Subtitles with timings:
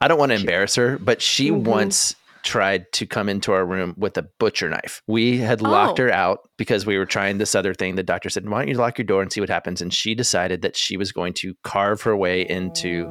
[0.00, 1.68] I don't want to embarrass her, but she mm-hmm.
[1.68, 5.02] once tried to come into our room with a butcher knife.
[5.06, 6.04] We had locked oh.
[6.04, 7.96] her out because we were trying this other thing.
[7.96, 9.82] The doctor said, Why don't you lock your door and see what happens?
[9.82, 13.04] And she decided that she was going to carve her way into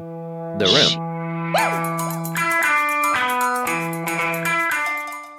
[0.57, 1.05] the room.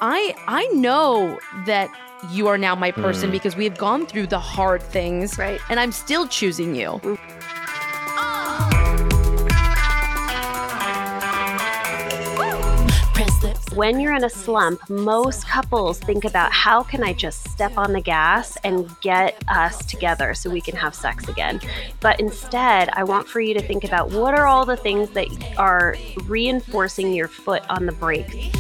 [0.02, 1.90] I I know that
[2.30, 3.32] you are now my person mm.
[3.32, 5.38] because we have gone through the hard things.
[5.38, 5.60] Right.
[5.68, 7.00] And I'm still choosing you.
[13.74, 17.92] When you're in a slump, most couples think about how can I just step on
[17.92, 21.60] the gas and get us together so we can have sex again.
[22.00, 25.28] But instead, I want for you to think about what are all the things that
[25.56, 28.50] are reinforcing your foot on the brake.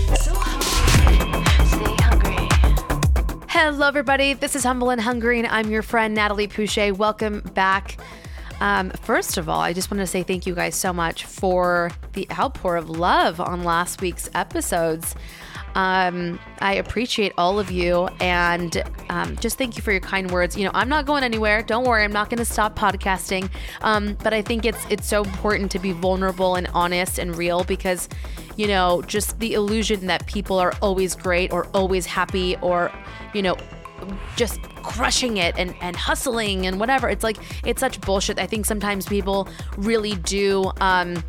[3.48, 4.34] Hello, everybody.
[4.34, 6.96] This is Humble and Hungry, and I'm your friend Natalie Pouchet.
[6.96, 7.98] Welcome back
[8.60, 11.90] um, first of all, I just want to say thank you guys so much for
[12.12, 15.14] the outpour of love on last week's episodes.
[15.74, 20.56] Um, I appreciate all of you and um, just thank you for your kind words.
[20.56, 21.62] You know, I'm not going anywhere.
[21.62, 23.48] Don't worry, I'm not going to stop podcasting.
[23.82, 27.64] Um, but I think it's it's so important to be vulnerable and honest and real
[27.64, 28.08] because,
[28.56, 32.90] you know, just the illusion that people are always great or always happy or,
[33.32, 33.56] you know,
[34.36, 37.08] just crushing it and, and hustling and whatever.
[37.08, 38.38] It's like, it's such bullshit.
[38.38, 40.70] I think sometimes people really do.
[40.80, 41.22] Um,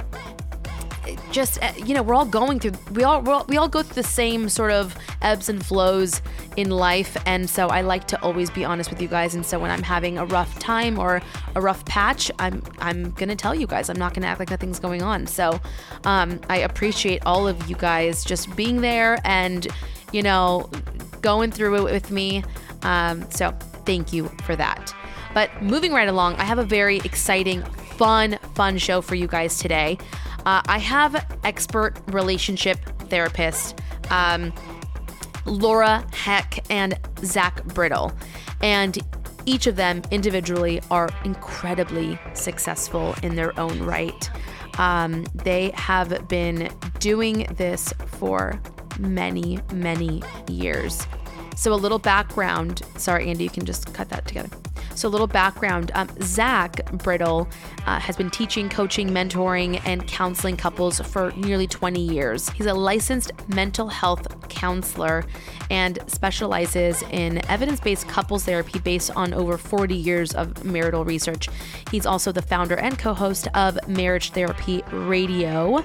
[1.32, 3.96] just uh, you know we're all going through we all, all we all go through
[4.02, 6.22] the same sort of ebbs and flows
[6.58, 9.60] in life and so I like to always be honest with you guys and so
[9.60, 11.22] when I'm having a rough time or
[11.56, 14.80] a rough patch I'm I'm gonna tell you guys I'm not gonna act like nothing's
[14.80, 15.60] going on so
[16.04, 19.68] um, I appreciate all of you guys just being there and
[20.12, 20.70] you know
[21.22, 22.44] going through it with me.
[22.84, 23.52] Um, so
[23.86, 24.94] thank you for that.
[25.34, 29.58] But moving right along, I have a very exciting, fun, fun show for you guys
[29.60, 29.98] today.
[30.46, 34.54] Uh, I have expert relationship therapist um,
[35.46, 38.12] Laura Heck and Zach Brittle.
[38.62, 38.98] And
[39.46, 44.30] each of them individually are incredibly successful in their own right.
[44.78, 48.62] Um, they have been doing this for
[49.00, 51.08] many, many years.
[51.56, 52.82] So, a little background.
[52.98, 54.50] Sorry, Andy, you can just cut that together.
[54.96, 57.48] So, a little background um, Zach Brittle
[57.86, 62.50] uh, has been teaching, coaching, mentoring, and counseling couples for nearly 20 years.
[62.50, 65.24] He's a licensed mental health counselor
[65.70, 71.48] and specializes in evidence based couples therapy based on over 40 years of marital research.
[71.92, 75.84] He's also the founder and co host of Marriage Therapy Radio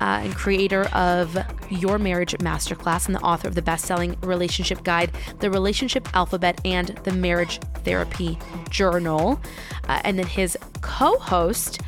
[0.00, 1.36] uh, and creator of
[1.68, 6.60] Your Marriage Masterclass and the author of the best selling relationship guide, The Relationship Alphabet,
[6.64, 8.38] and The Marriage Therapy
[8.70, 9.40] Journal.
[9.88, 11.80] Uh, and then his co host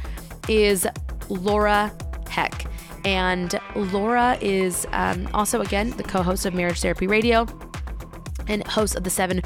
[0.48, 0.86] is
[1.28, 1.92] Laura
[2.28, 2.66] Heck.
[3.04, 7.46] And Laura is um, also, again, the co host of Marriage Therapy Radio
[8.48, 9.42] and host of the seven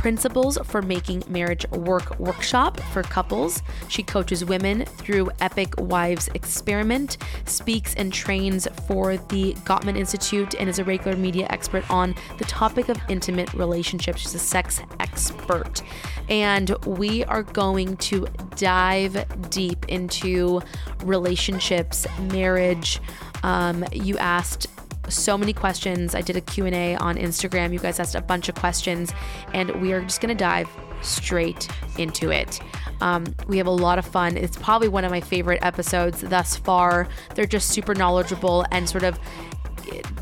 [0.00, 3.62] Principles for Making Marriage Work workshop for couples.
[3.88, 10.70] She coaches women through Epic Wives Experiment, speaks and trains for the Gottman Institute, and
[10.70, 14.22] is a regular media expert on the topic of intimate relationships.
[14.22, 15.82] She's a sex expert.
[16.30, 20.62] And we are going to dive deep into
[21.04, 23.00] relationships, marriage.
[23.42, 24.66] Um, you asked
[25.10, 26.14] so many questions.
[26.14, 27.72] I did a Q&A on Instagram.
[27.72, 29.12] You guys asked a bunch of questions
[29.52, 30.68] and we are just going to dive
[31.02, 32.60] straight into it.
[33.00, 34.36] Um, we have a lot of fun.
[34.36, 37.08] It's probably one of my favorite episodes thus far.
[37.34, 39.18] They're just super knowledgeable and sort of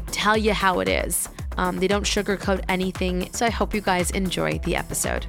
[0.06, 1.28] tell you how it is.
[1.56, 3.32] Um, they don't sugarcoat anything.
[3.32, 5.26] So I hope you guys enjoy the episode.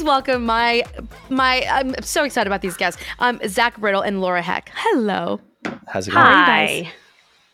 [0.00, 0.84] please welcome my
[1.30, 1.64] my.
[1.70, 3.02] I'm so excited about these guests.
[3.18, 4.70] Um, Zach Brittle and Laura Heck.
[4.74, 5.40] Hello.
[5.86, 6.24] How's it going?
[6.24, 6.92] Hi.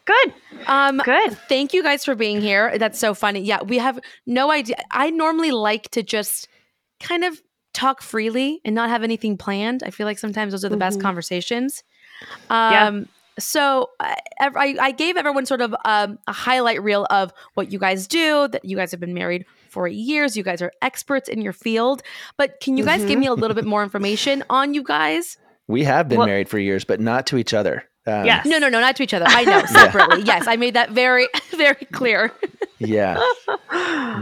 [0.05, 0.35] Good.
[0.67, 1.37] Um, Good.
[1.49, 2.79] Thank you guys for being here.
[2.79, 3.41] That's so funny.
[3.41, 4.77] Yeah, we have no idea.
[4.91, 6.49] I normally like to just
[7.01, 7.43] kind of
[7.75, 9.83] talk freely and not have anything planned.
[9.85, 10.81] I feel like sometimes those are the mm-hmm.
[10.81, 11.83] best conversations.
[12.49, 13.01] Um, yeah.
[13.39, 17.79] So I, I, I, gave everyone sort of um, a highlight reel of what you
[17.79, 18.49] guys do.
[18.49, 19.45] That you guys have been married
[19.77, 20.39] for years.
[20.39, 22.03] You guys are experts in your field.
[22.39, 23.21] But can you guys give Mhm.
[23.21, 25.37] me a little bit more information on you guys?
[25.69, 27.85] We have been Well- married for years, but not to each other.
[28.07, 28.47] Um, Yes.
[28.47, 29.27] No, no, no, not to each other.
[29.29, 30.23] I know separately.
[30.23, 32.33] yes, I made that very, very clear.
[32.79, 33.21] Yeah.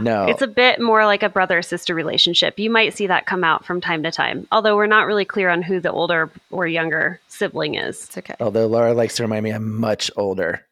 [0.01, 0.25] No.
[0.27, 2.59] It's a bit more like a brother sister relationship.
[2.59, 5.49] You might see that come out from time to time, although we're not really clear
[5.49, 8.03] on who the older or younger sibling is.
[8.05, 8.35] It's okay.
[8.41, 10.65] Although Laura likes to remind me I'm much older.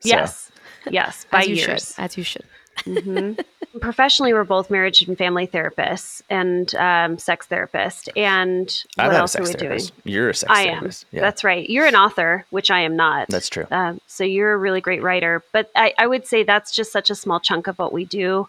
[0.00, 0.50] So, Yes.
[0.90, 1.94] Yes, by As you years.
[1.94, 2.02] should.
[2.04, 2.44] As you should.
[2.84, 3.32] Hmm
[3.80, 8.08] Professionally, we're both marriage and family therapists and um, sex therapists.
[8.16, 9.80] And I'm what not a else are sex we doing?
[10.04, 10.90] You're a sex I am.
[11.12, 11.20] Yeah.
[11.20, 11.68] That's right.
[11.68, 13.28] You're an author, which I am not.
[13.28, 13.66] That's true.
[13.70, 15.42] Um, so you're a really great writer.
[15.52, 18.48] But I, I would say that's just such a small chunk of what we do.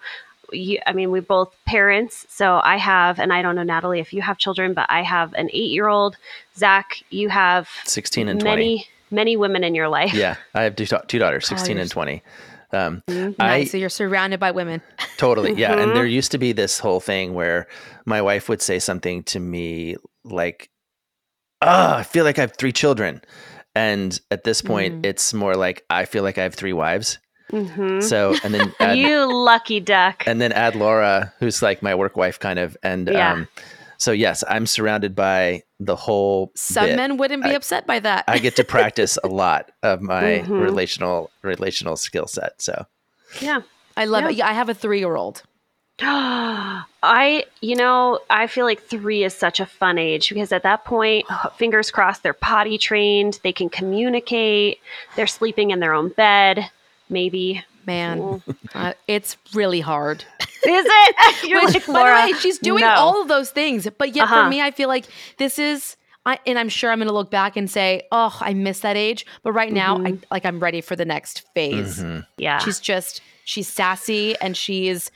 [0.54, 2.26] You, I mean, we're both parents.
[2.30, 5.34] So I have, and I don't know, Natalie, if you have children, but I have
[5.34, 6.16] an eight year old.
[6.56, 8.50] Zach, you have 16 and 20.
[8.56, 10.14] many, many women in your life.
[10.14, 10.38] Yeah.
[10.54, 12.24] I have two, two daughters, 16 you're and s- 20.
[12.74, 13.36] Um, Nice.
[13.40, 14.82] I so you're surrounded by women.
[15.18, 15.54] totally.
[15.54, 15.80] Yeah.
[15.80, 17.68] And there used to be this whole thing where
[18.06, 20.70] my wife would say something to me like,
[21.62, 23.22] oh, I feel like I have three children.
[23.76, 25.06] And at this point, Mm.
[25.06, 27.20] it's more like, I feel like I have three wives.
[27.50, 30.24] So, and then add, you lucky duck.
[30.28, 32.76] and then add Laura, who's like my work wife kind of.
[32.84, 33.32] And Yeah.
[33.34, 33.48] um,
[33.98, 36.96] so, yes, I'm surrounded by the whole Some bit.
[36.96, 38.24] men wouldn't be I- upset by that.
[38.28, 40.62] I get to practice a lot of my Mhm.
[40.62, 42.62] relational relational skill set.
[42.62, 42.86] So
[43.42, 43.62] yeah.
[43.96, 44.30] I love Yeah.
[44.30, 44.36] it.
[44.38, 45.44] Yeah, I have a three year old.
[47.04, 50.86] I, you know, I feel like three is such a fun age because at that
[50.86, 51.26] point,
[51.58, 54.80] fingers crossed, they're potty trained, they can communicate,
[55.16, 56.70] they're sleeping in their own bed,
[57.10, 57.64] maybe.
[57.88, 58.44] Man,
[58.76, 60.24] uh, it's really hard.
[60.42, 61.44] Is it?
[61.50, 61.94] You're Which, like by
[62.28, 62.90] the way, she's doing no.
[62.90, 63.88] all of those things.
[63.98, 64.44] But yet, Uh-huh.
[64.44, 65.06] for me, I feel like
[65.38, 65.96] this is.
[66.26, 68.98] I, and I'm sure I'm going to look back and say, "Oh, I miss that
[68.98, 72.00] age." But right now, I like I'm ready for the next phase.
[72.04, 72.26] mhm.
[72.38, 72.58] Yeah.
[72.60, 75.10] She's just she's sassy and she's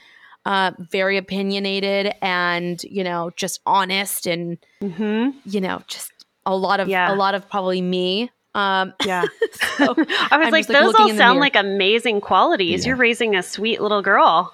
[0.46, 6.10] uh, very opinionated and you know just honest and hmm you know just
[6.46, 7.12] a lot of Yeah.
[7.12, 8.30] a lot of probably me.
[8.54, 9.24] Um, Yeah.
[9.78, 12.84] so I was I'm like, just, like, those all sound like amazing qualities.
[12.84, 12.88] Yeah.
[12.90, 14.52] You're raising a sweet little girl.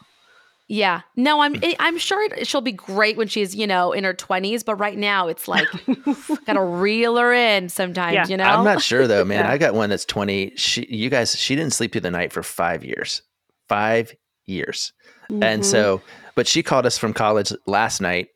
[0.71, 1.01] Yeah.
[1.17, 4.65] No, I'm I'm sure it- she'll be great when she's, you know, in her 20s,
[4.65, 5.67] but right now it's like
[6.47, 8.27] got to reel her in sometimes, Yeah.
[8.29, 8.45] you know.
[8.45, 9.45] I'm not sure though, man.
[9.47, 9.51] Yeah.
[9.51, 10.53] I got one that's 20.
[10.57, 13.23] She, you guys, she didn't sleep through the night for five years.
[13.69, 14.15] Five
[14.45, 14.93] years.
[15.31, 15.43] Mm-hmm.
[15.43, 16.03] And so,
[16.35, 18.29] but she called us from college last night.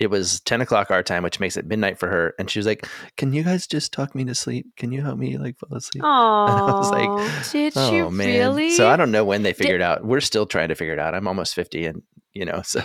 [0.00, 2.34] It was 10 o'clock our time, which makes it midnight for her.
[2.38, 2.88] And she was like,
[3.18, 4.66] Can you guys just talk me to sleep?
[4.76, 6.02] Can you help me like fall asleep?
[6.46, 7.10] Oh, I was like,
[7.52, 8.48] Did Oh you man.
[8.54, 8.70] really?
[8.70, 10.04] So I don't know when they figured out.
[10.04, 11.14] We're still trying to figure it out.
[11.14, 12.02] I'm almost 50 and
[12.32, 12.80] you know, so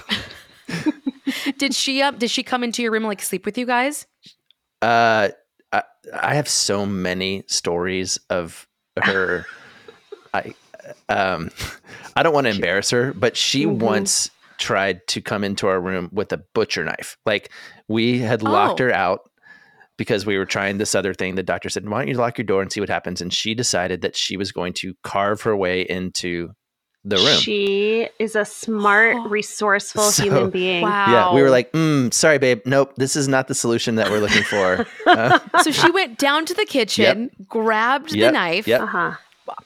[1.57, 4.05] did she up did she come into your room and like sleep with you guys?
[4.81, 5.29] Uh,
[5.71, 5.83] I,
[6.21, 8.67] I have so many stories of
[9.01, 9.45] her.
[10.33, 10.53] I,
[11.09, 11.49] um,
[12.15, 13.79] I don't want to embarrass her, but she Mhm.
[13.79, 17.17] once tried to come into our room with a butcher knife.
[17.25, 17.51] Like
[17.87, 18.85] we had locked Oh.
[18.85, 19.29] her out
[19.97, 21.35] because we were trying this other thing.
[21.35, 23.53] The doctor said, "Why don't you lock your door and see what happens?" And she
[23.53, 26.49] decided that she was going to carve her way into
[27.07, 27.37] the room.
[27.37, 29.27] She is a smart, Oh.
[29.29, 30.81] resourceful So- human being.
[30.81, 31.05] Wow.
[31.11, 32.61] yeah, we were like, mm, "Sorry, babe.
[32.65, 36.45] Nope, this is not the solution that we're looking for." Uh, so she went down
[36.45, 38.81] to the kitchen, grabbed the knife, yep.
[38.81, 39.11] Uh huh.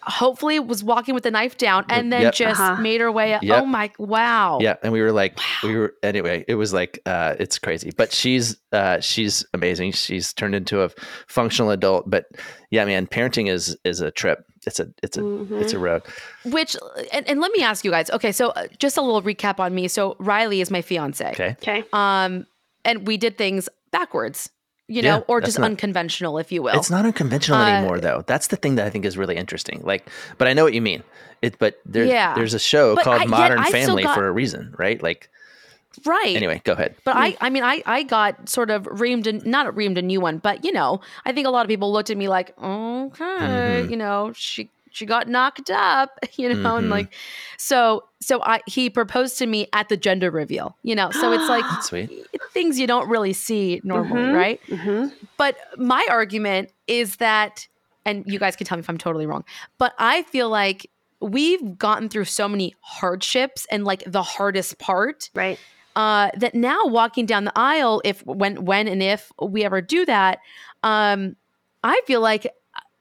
[0.02, 2.34] Hopefully was walking with the knife down and then Yep.
[2.34, 2.82] just Uh-huh.
[2.82, 3.44] made her way up.
[3.44, 3.64] Yep.
[3.64, 4.60] Oh my wow.
[4.62, 6.44] Yeah, and we were like, we were anyway.
[6.48, 9.92] It was like, uh, it's crazy, but she's uh, she's amazing.
[9.94, 10.90] She's turned into a
[11.28, 12.10] functional adult.
[12.10, 12.26] But
[12.72, 14.46] yeah, man, parenting is is a trip.
[14.68, 16.04] It's a it's a it's a road.
[16.44, 16.76] Which
[17.14, 18.10] and, and let me ask you guys.
[18.12, 19.88] Okay, so uh, just a little recap on me.
[19.88, 21.30] So Riley is my fiance.
[21.32, 21.84] Okay, Okay.
[21.94, 22.46] Um,
[22.86, 24.50] and we did things backwards,
[24.90, 26.76] you Yeah, know, or just not- unconventional, if you will.
[26.76, 28.24] it's not unconventional Uh, anymore, though.
[28.28, 29.82] That's the thing that I think is really interesting.
[29.84, 31.04] Like, but I know what you mean.
[31.42, 32.34] It, but there, Yeah.
[32.36, 35.02] there's a show But called I- Modern Family got- for a reason, right?
[35.02, 35.30] Like,
[36.06, 36.36] right.
[36.36, 36.96] anyway, go ahead.
[37.06, 40.20] But I, I mean, I, I got sort of reamed, and not reamed a new
[40.22, 43.24] one, but you know, I think a lot of people looked at me like, okay,
[43.24, 43.90] Mhm.
[43.92, 46.92] you know, she, she got knocked up, you know, and Mhm.
[46.92, 47.14] like,
[47.58, 51.50] so, so I, he proposed to me at the gender reveal, you know, so it's
[51.50, 52.10] like Sweet.
[52.54, 54.34] things you don't really see normally, Mhm.
[54.34, 54.60] right?
[54.70, 55.06] hmm
[55.38, 57.68] But my argument is that,
[58.06, 59.44] and you guys can tell me if I'm totally wrong,
[59.78, 60.90] but I feel like
[61.22, 65.60] we've gotten through so many hardships and like the hardest part Right.
[65.98, 70.06] uh, that now walking down the aisle, if when when and if we ever do
[70.06, 70.40] that,
[70.84, 71.36] um,
[71.84, 72.48] I feel like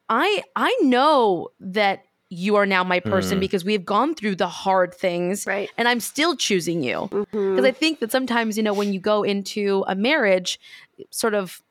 [0.09, 3.41] I I know that you are now my person Mm.
[3.41, 5.69] because we have gone through the hard things, Right.
[5.77, 9.23] and I'm still choosing you because I think that sometimes you know when you go
[9.23, 10.59] into a marriage,
[11.09, 11.61] sort of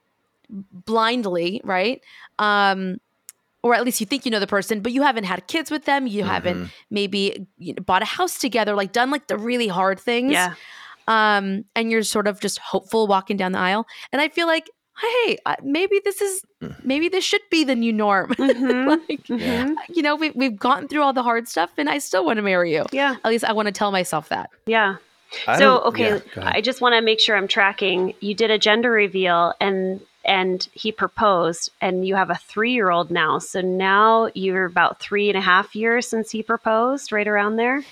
[0.72, 2.00] blindly, right?
[2.38, 3.00] Um,
[3.62, 5.84] or at least you think you know the person, but you haven't had kids with
[5.84, 6.06] them.
[6.06, 6.26] You Mhm.
[6.26, 10.32] haven't maybe you know, bought a house together, like done like the really hard things.
[10.32, 10.54] Yeah.
[11.08, 13.86] Um, and you're sort of just hopeful walking down the aisle.
[14.12, 16.84] And I feel like, hey, uh, maybe this is, Mm.
[16.84, 18.34] maybe this should be the new norm.
[18.34, 18.86] Mhm.
[19.08, 19.76] like, Mhm.
[19.88, 22.42] you know, we, we've gotten through all the hard stuff and I still want to
[22.42, 22.84] marry you.
[22.90, 23.14] Yeah.
[23.24, 24.50] At least I want to tell myself that.
[24.66, 24.96] Yeah.
[25.46, 26.50] I so okay, yeah.
[26.56, 28.14] I just want to make sure I'm tracking.
[28.20, 32.90] You did a gender reveal and and he proposed and you have a three year
[32.90, 33.38] old now.
[33.38, 37.82] So now you're about three and a half years since he proposed, right around there.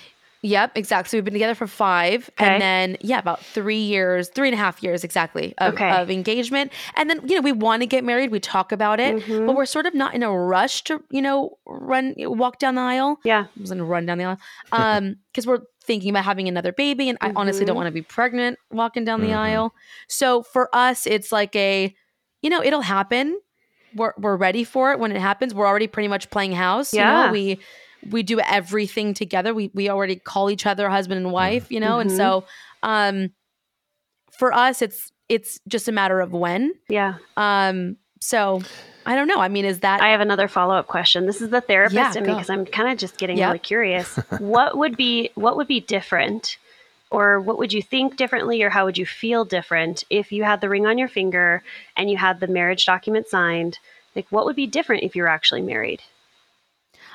[0.43, 1.09] Yep, exactly.
[1.09, 2.45] So we've been together for five, Okay.
[2.53, 5.89] and then yeah, about three years, three and a half years exactly of, Okay.
[5.89, 6.71] of engagement.
[6.95, 8.29] And then you know we want to get married.
[8.31, 9.47] We talk about it, Mhm.
[9.47, 12.81] but we're sort of not in a rush to you know run walk down the
[12.81, 13.19] aisle.
[13.23, 13.45] Yeah.
[13.45, 14.37] I was to run down the aisle,
[14.71, 17.77] um, because we're thinking about having another baby, and I honestly don't Mhm.
[17.77, 19.37] want to be pregnant walking down the Mhm.
[19.37, 19.73] aisle.
[20.09, 21.95] So for us, it's like a,
[22.41, 23.39] you know, it'll happen.
[23.95, 25.55] We're we're ready for it when it happens.
[25.55, 26.93] We're already pretty much playing house.
[26.93, 27.25] You Yeah.
[27.27, 27.59] know, we
[28.09, 29.53] we do everything together.
[29.53, 31.71] We we already call each other husband and wife.
[31.71, 32.15] You know, and Mhm.
[32.17, 32.45] so
[32.83, 33.29] um,
[34.31, 36.73] for us, it's it's just a matter of when.
[36.89, 37.15] Yeah.
[37.35, 38.61] Um, so
[39.05, 39.39] I don't know.
[39.39, 41.25] I mean, is that I have another follow up question.
[41.25, 43.47] This is the therapist Yeah, in me because I'm kind of just getting Yep.
[43.47, 44.15] really curious.
[44.39, 46.57] what would be what would be different,
[47.11, 50.61] or what would you think differently, or how would you feel different if you had
[50.61, 51.63] the ring on your finger
[51.95, 53.79] and you had the marriage document signed?
[54.15, 56.01] Like, what would be different if you were actually married?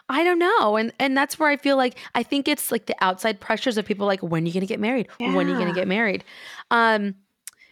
[0.09, 0.76] I don't know.
[0.76, 3.87] And and that's where I feel like I think it's like the outside pressures of
[3.87, 5.09] people like when are you going to get married?
[5.18, 6.25] When are you gonna get married?
[6.71, 7.14] Um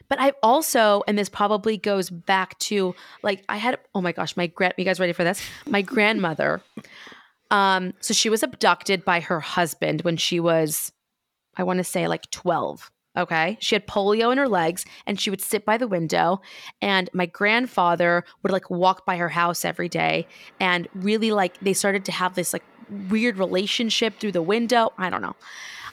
[0.08, 4.36] but I've also and this probably goes back to like I had oh my gosh,
[4.36, 5.42] my grand you guys ready for this?
[5.66, 6.62] My grandmother
[7.50, 10.92] um so she was abducted by her husband when she was
[11.56, 12.90] I want to say like 12.
[13.16, 13.58] Okay.
[13.60, 16.40] She had polio in her legs and she would sit by the window.
[16.80, 20.26] And my grandfather would like walk by her house every day
[20.60, 22.62] and really like they started to have this like
[23.08, 24.92] weird relationship through the window.
[24.96, 25.36] I don't know.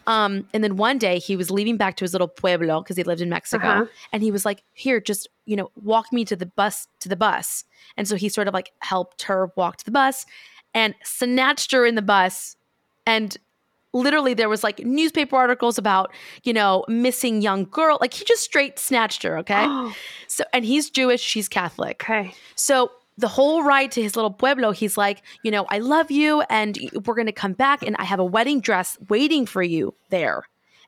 [0.06, 3.04] Um, and then one day he was leaving back to his little pueblo because he
[3.04, 3.68] lived in Mexico.
[3.68, 3.86] Uh-huh.
[4.14, 7.18] And he was like, Here, just, you know, walk me to the bus, to the
[7.18, 7.66] bus.
[7.98, 10.26] And so he sort of like helped her walk to the bus
[10.74, 12.56] and snatched her in the bus
[13.06, 13.38] and
[13.98, 16.12] literally there was like newspaper articles about
[16.44, 19.66] you know missing young girl like he just straight snatched her okay?
[20.28, 22.04] So and he's jewish she's catholic.
[22.04, 22.34] Okay.
[22.56, 26.42] so the whole ride to his little pueblo he's like you know i love you
[26.50, 29.94] and we're going to come back and i have a wedding dress waiting for you
[30.10, 30.44] there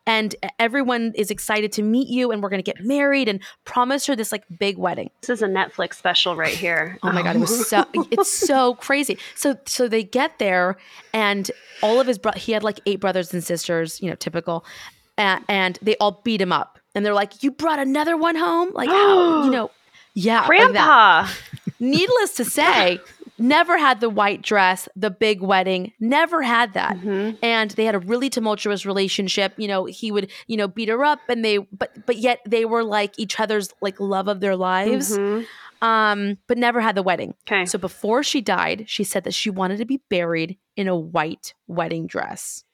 [0.08, 4.06] and everyone is excited to meet you and we're going to get married and promise
[4.08, 6.98] her this like big wedding This is a Netflix special right here.
[7.04, 9.18] Oh my god, it was so it's so crazy.
[9.36, 10.78] So so they get there
[11.14, 11.50] and
[11.82, 14.66] all of his bro- he had like eight brothers and sisters, you know, typical.
[15.18, 16.80] Uh, and they all beat him up.
[16.96, 19.70] And they're like, "You brought another one home?" Like, how, you know,
[20.16, 20.48] yeah, like.
[20.48, 21.28] Grandpa.
[21.80, 23.00] Needless to say,
[23.40, 26.98] never had the white dress, the big wedding, never had that.
[26.98, 27.38] Mhm.
[27.42, 29.54] And they had a really tumultuous relationship.
[29.58, 32.66] You know, he would, you know, beat her up and they but but yet they
[32.66, 35.18] were like each other's like love of their lives.
[35.18, 35.46] Mhm.
[35.82, 37.36] Um, but never had the wedding.
[37.50, 37.66] Okay.
[37.66, 41.54] So before she died, she said that she wanted to be buried in a white
[41.68, 42.66] wedding dress.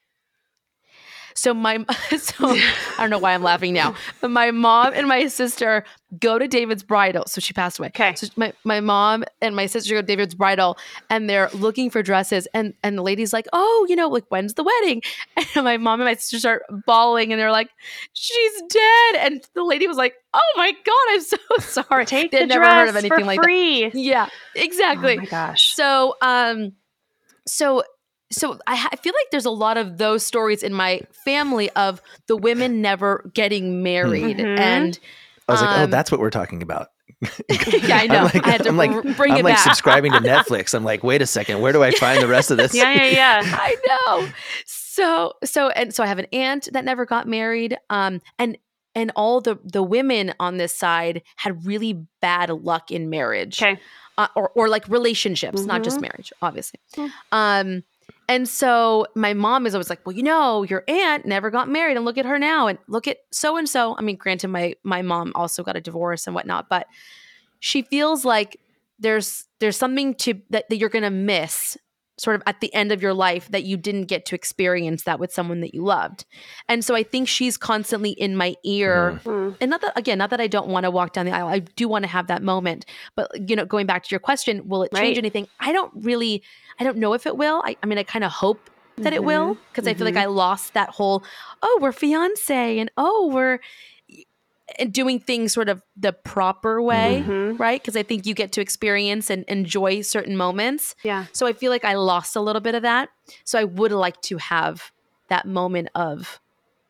[1.36, 1.86] So my
[2.18, 5.84] so I don't know why I'm laughing now, but my mom and my sister
[6.20, 7.26] go to David's bridal.
[7.28, 7.90] So she passed away.
[7.90, 8.16] Okay.
[8.16, 10.78] So my, my mom and my sister go to David's bridal
[11.10, 14.54] and they're looking for dresses and and the lady's like, "Oh, you know, like when's
[14.56, 15.02] the wedding?"
[15.56, 17.70] And my mom and my sister start bawling and they're like,
[18.14, 22.44] "She's dead." And the lady was like, "Oh my god, I'm so sorry." Take They'd
[22.44, 23.92] the never dress heard of anything for like that.
[23.94, 25.14] Yeah, exactly.
[25.14, 25.76] Oh my gosh.
[25.76, 26.74] So, um,
[27.46, 27.84] so,
[28.36, 31.70] so I, ha- I feel like there's a lot of those stories in my family
[31.72, 34.60] of the women never getting married, Mhm.
[34.60, 35.00] and
[35.48, 36.90] I was like, oh, um, that's what we're talking about.
[37.50, 38.18] yeah, I know.
[38.18, 39.64] I'm like, I had to I'm like, br- bring I'm it like back.
[39.64, 40.74] subscribing to Netflix.
[40.74, 42.74] I'm like, wait a second, where do I find the rest of this?
[42.76, 43.42] Yeah, yeah, yeah.
[43.60, 44.28] I know.
[44.66, 48.58] So, so, and so I have an aunt that never got married, um, and
[48.96, 53.62] and all the the women on this side had really bad luck in marriage.
[53.62, 53.80] Okay.
[54.18, 56.02] uh, or or like relationships, not just Mhm.
[56.04, 56.80] marriage, obviously.
[56.96, 57.12] Mm.
[57.32, 57.84] Um,
[58.28, 61.98] and so my mom is always like, "Well, you know, your aunt never got married,
[61.98, 64.76] and look at her now, and look at so and so." I mean, granted, my
[64.84, 66.88] my mom also got a divorce and whatnot, but
[67.60, 68.60] she feels like
[69.00, 71.78] there's there's something to that, that you're gonna miss
[72.18, 75.20] sort of at the end of your life that you didn't get to experience that
[75.20, 76.26] with someone that you loved.
[76.70, 79.20] And so i think she's constantly in my ear.
[79.26, 79.58] Mm.
[79.60, 81.60] and not that again not that i don't want to walk down the aisle i
[81.60, 82.86] do want to have that moment.
[83.16, 85.18] But you know going back to your question will it change Right.
[85.18, 85.48] anything?
[85.60, 86.42] I don't really
[86.80, 87.62] i don't know if it will.
[87.66, 90.22] I, I mean i kind of hope that it will because i feel like mhm.
[90.22, 91.22] i lost that whole
[91.62, 93.62] oh we're fiance and oh we're and
[94.90, 97.60] doing things sort of the proper way, Mhm.
[97.60, 97.80] right?
[97.82, 100.96] Because I think you get to experience and enjoy certain moments.
[101.04, 101.26] Yeah.
[101.34, 103.10] So I feel like I lost a little bit of that.
[103.44, 104.92] So I would like to have
[105.30, 106.40] that moment of,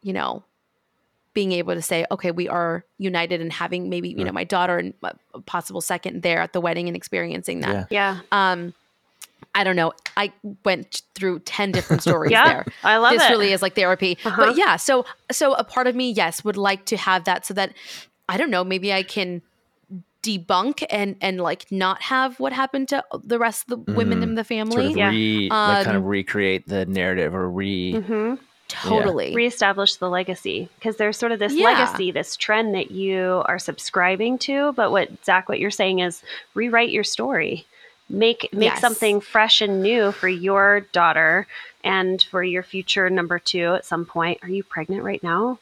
[0.01, 0.43] you know,
[1.33, 4.77] being able to say, okay, we are united and having maybe, you know, my daughter
[4.77, 4.93] and
[5.33, 7.87] a possible second there at the wedding and experiencing that.
[7.91, 8.19] Yeah.
[8.31, 8.51] Yeah.
[8.51, 8.73] Um,
[9.55, 9.93] I don't know.
[10.17, 10.31] I
[10.63, 12.45] went through 10 different stories Yeah.
[12.47, 12.65] there.
[12.83, 13.29] I love this it.
[13.31, 14.17] really is like therapy.
[14.23, 14.45] Uh-huh.
[14.47, 17.53] But yeah, so so a part of me, yes, would like to have that so
[17.55, 17.73] that
[18.29, 19.41] I don't know, maybe I can
[20.23, 24.23] debunk and and like not have what happened to the rest of the women Mhm.
[24.23, 24.91] in the Sort family.
[24.91, 25.09] of Yeah.
[25.09, 27.93] re, like kind of Um, recreate the narrative or re.
[28.01, 28.35] hmm
[28.67, 29.35] Totally.
[29.35, 31.65] reestablish the legacy because there's sort of this Yeah.
[31.65, 34.73] legacy, this trend that you are subscribing to.
[34.73, 36.23] But what Zach, what you're saying is
[36.55, 37.67] rewrite your story,
[38.09, 38.81] make make Yes.
[38.81, 41.47] something fresh and new for your daughter
[41.83, 44.39] and for your future number two at some point.
[44.43, 45.59] Are you pregnant right now?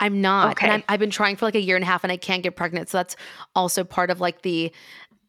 [0.00, 0.52] I'm not.
[0.52, 0.66] Okay.
[0.66, 2.42] And I'm, I've been trying for like a year and a half and I can't
[2.42, 2.88] get pregnant.
[2.88, 3.14] So that's
[3.54, 4.72] also part of like the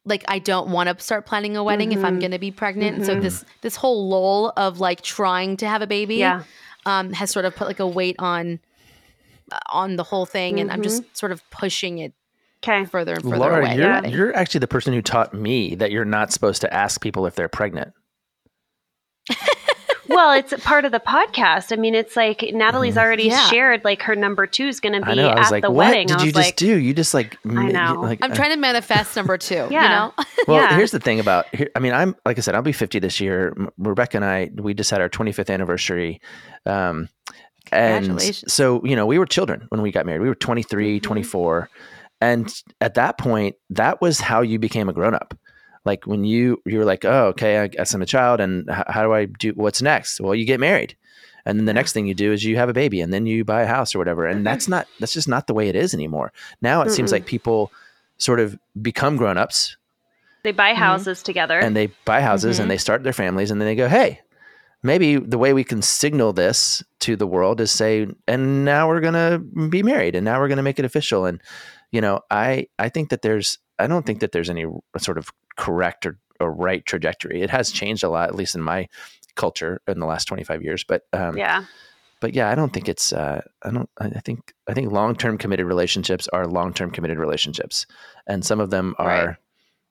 [0.05, 2.21] like I don't want to start planning a wedding if I'm Mhm.
[2.21, 2.95] going to be pregnant.
[2.95, 3.07] And Mhm.
[3.07, 6.43] So this this whole lull of like trying to have a baby Yeah.
[6.85, 8.59] um has sort of put like a weight on
[9.51, 12.13] uh, on the whole thing and I'm just sort of pushing it
[12.63, 12.85] Okay.
[12.85, 13.75] further and further Laura, away.
[13.77, 14.13] you're, I think.
[14.15, 17.35] you're actually the person who taught me that you're not supposed to ask people if
[17.35, 17.93] they're pregnant.
[20.09, 21.71] well, it's a part of the podcast.
[21.71, 23.45] I mean, it's like Natalie's already Yeah.
[23.49, 25.09] shared like her number two is going to Mm-hmm.
[25.09, 25.27] I be know.
[25.29, 26.07] I was at like, the what wedding.
[26.07, 26.77] did I you just like, do?
[26.77, 27.99] You just like, I know.
[28.01, 29.55] Like, I'm uh, trying to manifest number two.
[29.55, 29.87] You Yeah.
[30.17, 30.23] know?
[30.47, 30.75] Well, Yeah.
[30.77, 31.69] here's the thing about here.
[31.75, 33.53] I mean, I'm like I said, I'll be 50 this year.
[33.77, 36.21] Rebecca and I, we just had our 25th anniversary.
[36.65, 37.09] Um,
[37.73, 38.53] and Congratulations.
[38.53, 40.21] so, you know, we were children when we got married.
[40.21, 41.03] We were 23, Mhm.
[41.03, 41.69] 24.
[42.21, 45.38] And at that point, that was how you became a grown up.
[45.86, 48.39] Like when you, you were like, oh, okay, I guess I'm a child.
[48.41, 50.19] And h- how do I do what's next?
[50.19, 50.97] Well, you get married.
[51.45, 53.45] And then the next thing you do is you have a baby and then you
[53.45, 54.25] buy a house or whatever.
[54.25, 56.33] And that's not, that's just not the way it is anymore.
[56.62, 57.13] Now it seems Mm-mm.
[57.13, 57.71] like people
[58.17, 59.77] sort of become grown ups
[60.43, 60.77] they buy Mhm.
[60.77, 61.59] houses together.
[61.59, 62.63] and they buy houses Mhm.
[62.63, 64.21] and they start their families and then they go hey
[64.81, 69.01] maybe the way we can signal this to the world is say and now we're
[69.01, 71.41] going to be married and now we're going to make it official and
[71.91, 74.65] you know i i think that there's i don't think that there's any
[74.98, 78.62] sort of correct or, or right trajectory it has changed a lot at least in
[78.62, 78.88] my
[79.36, 81.65] culture in the last 25 years but um yeah.
[82.21, 85.65] but yeah i don't think it's uh i don't i think i think long-term committed
[85.65, 87.86] relationships are long-term committed relationships
[88.28, 89.36] and some of them are Right.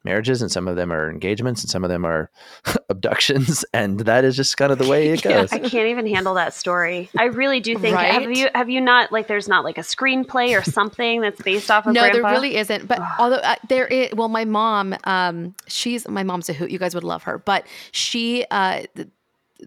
[0.06, 2.30] Marriages and some of them are engagements and some of them are
[2.88, 6.32] abductions and that is just kind of the way it goes I can't even handle
[6.34, 7.10] that story.
[7.18, 10.58] I really do think have you have you not like there's not like a screenplay
[10.58, 12.22] or something that's based off of no, Grandpa?
[12.22, 12.86] there really isn't.
[12.88, 16.70] But although uh, there is, well, my mom, um, she's my mom's a hoot.
[16.70, 19.08] You guys would love her, but she, uh, th-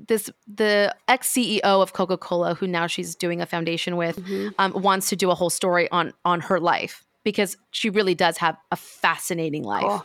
[0.07, 4.53] this the ex CEO of Coca Cola, who now she's doing a foundation with, Mhm.
[4.59, 8.37] um, wants to do a whole story on on her life because she really does
[8.37, 10.01] have a fascinating life.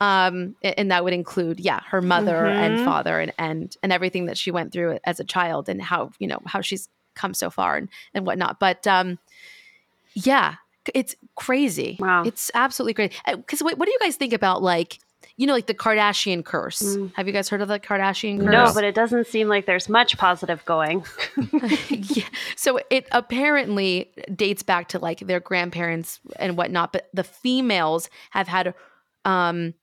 [0.00, 2.84] Um, and that would include, yeah, her mother and Mhm.
[2.84, 6.26] father and and and everything that she went through as a child and how you
[6.26, 8.58] know how she's come so far and and whatnot.
[8.58, 9.18] But um,
[10.14, 10.56] yeah,
[10.92, 11.96] it's crazy.
[12.00, 12.24] Wow.
[12.24, 13.14] It's absolutely crazy.
[13.26, 14.98] Because wait, what do you guys think about like,
[15.36, 16.80] you know, like the Kardashian curse?
[16.80, 17.12] Mm.
[17.14, 18.52] Have you guys heard of the Kardashian curse?
[18.52, 21.04] No, but it doesn't seem like there's much positive going.
[21.88, 22.24] yeah.
[22.56, 28.46] So it apparently dates back to like their grandparents and whatnot, but the females have
[28.48, 28.74] had,
[29.24, 29.74] um,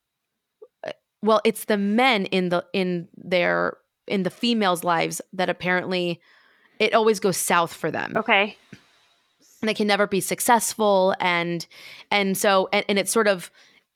[1.22, 6.20] well, it's the men in the in their in the females' lives that apparently
[6.80, 8.58] it always goes south for them Okay.
[9.62, 11.68] and they can never be successful and
[12.10, 13.52] and so and, and it's sort of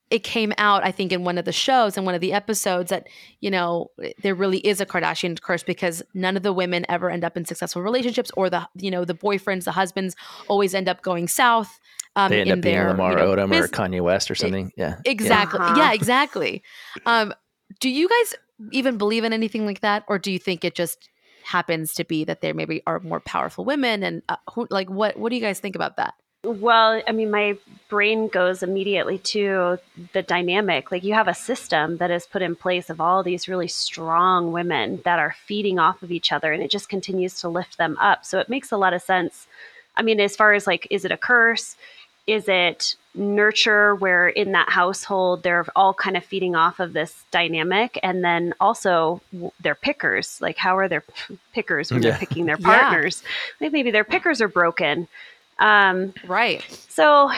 [0.09, 2.89] it came out i think in one of the shows in one of the episodes
[2.89, 3.07] that
[3.39, 3.89] you know
[4.21, 7.45] there really is a kardashian curse because none of the women ever end up in
[7.45, 10.15] successful relationships or the you know the boyfriends the husbands
[10.47, 11.79] always end up going south
[12.15, 14.35] um, they end in up being their, lamar you know, odom or kanye west or
[14.35, 14.71] something.
[14.77, 14.95] Yeah.
[15.03, 15.11] Yeah.
[15.11, 15.59] exactly.
[15.59, 15.75] Uh-huh.
[15.77, 16.63] yeah exactly.
[17.05, 17.33] Um,
[17.79, 18.35] do you guys
[18.71, 21.09] even believe in anything like that or do you think it just
[21.43, 25.17] happens to be that there maybe are more powerful women and uh, who, like what
[25.17, 26.13] what do you guys think about that
[26.45, 27.57] Well, I mean, my
[27.89, 29.77] brain goes immediately to
[30.13, 30.91] the dynamic.
[30.91, 34.51] Like, you have a system that is put in place of all these really strong
[34.51, 37.97] women that are feeding off of each other, and it just continues to lift them
[37.99, 38.25] up.
[38.25, 39.47] So, it makes a lot of sense.
[39.97, 41.75] I mean, as far as like, is it a curse?
[42.27, 47.23] Is it nurture where in that household they're all kind of feeding off of this
[47.31, 47.99] dynamic?
[48.03, 50.41] And then also w- they're pickers.
[50.41, 51.03] Like, how are their
[51.53, 52.09] pickers when Yeah.
[52.09, 52.65] they're picking their Yeah.
[52.89, 53.23] partners?
[53.61, 55.07] Like, maybe their pickers are broken.
[55.57, 57.31] Um, right so,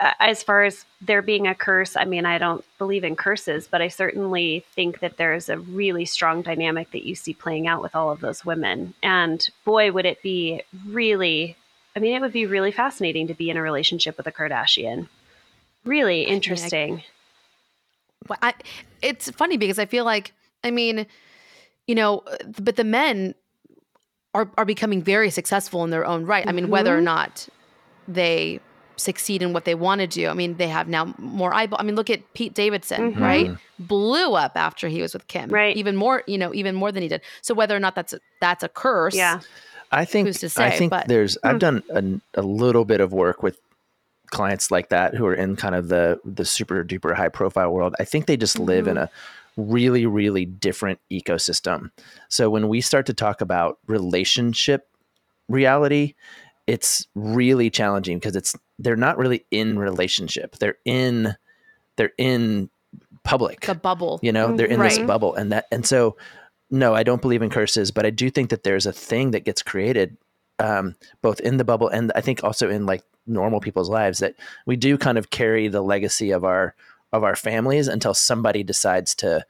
[0.00, 3.66] uh, as far as there being a curse, I mean, I don't believe in curses,
[3.66, 7.82] but I certainly think that there's a really strong dynamic that you see playing out
[7.82, 8.94] with all of those women.
[9.02, 11.56] And boy, would it be really
[11.96, 15.08] I mean, it would be really fascinating to be in a relationship with a Kardashian.
[15.84, 17.02] Really interesting.
[18.28, 18.54] Well, I,
[19.02, 21.06] it's funny because I feel like, I mean,
[21.88, 22.22] you know,
[22.60, 23.34] but the men
[24.34, 26.46] are are becoming very successful in their own right.
[26.46, 27.04] I mean, whether or Mhm.
[27.04, 27.48] not
[28.08, 28.60] they
[28.96, 30.26] succeed in what they want to do.
[30.26, 31.78] I mean, they have now more eyeball.
[31.80, 33.20] I mean, look at Pete Davidson, Mhm.
[33.20, 33.50] right?
[33.78, 35.76] Blew up after he was with Kim, Right.
[35.76, 37.20] Even more, you know, even more than he did.
[37.40, 39.38] So whether or not that's a, that's a curse, Yeah.
[39.92, 41.48] I think Who's to I think but- there's Hmm.
[41.48, 41.82] I've done
[42.34, 43.56] a, a little bit of work with
[44.30, 47.94] clients like that who are in kind of the the super duper high profile world.
[48.00, 49.04] I think they just live in Mm-hmm.
[49.04, 51.90] a really really different ecosystem.
[52.28, 54.86] So when we start to talk about relationship
[55.48, 56.14] reality,
[56.68, 60.56] it's really challenging because it's they're not really in relationship.
[60.58, 61.34] They're in
[61.96, 62.70] they're in
[63.24, 64.20] public the bubble.
[64.22, 66.16] you know they're in this bubble and that and so
[66.70, 69.44] no i don't believe in curses but i do think that there's a thing that
[69.44, 70.16] gets created
[70.60, 74.34] um, both in the bubble and i think also in like normal people's lives that
[74.64, 76.74] we do kind of carry the legacy of our
[77.12, 79.44] of our families until somebody decides to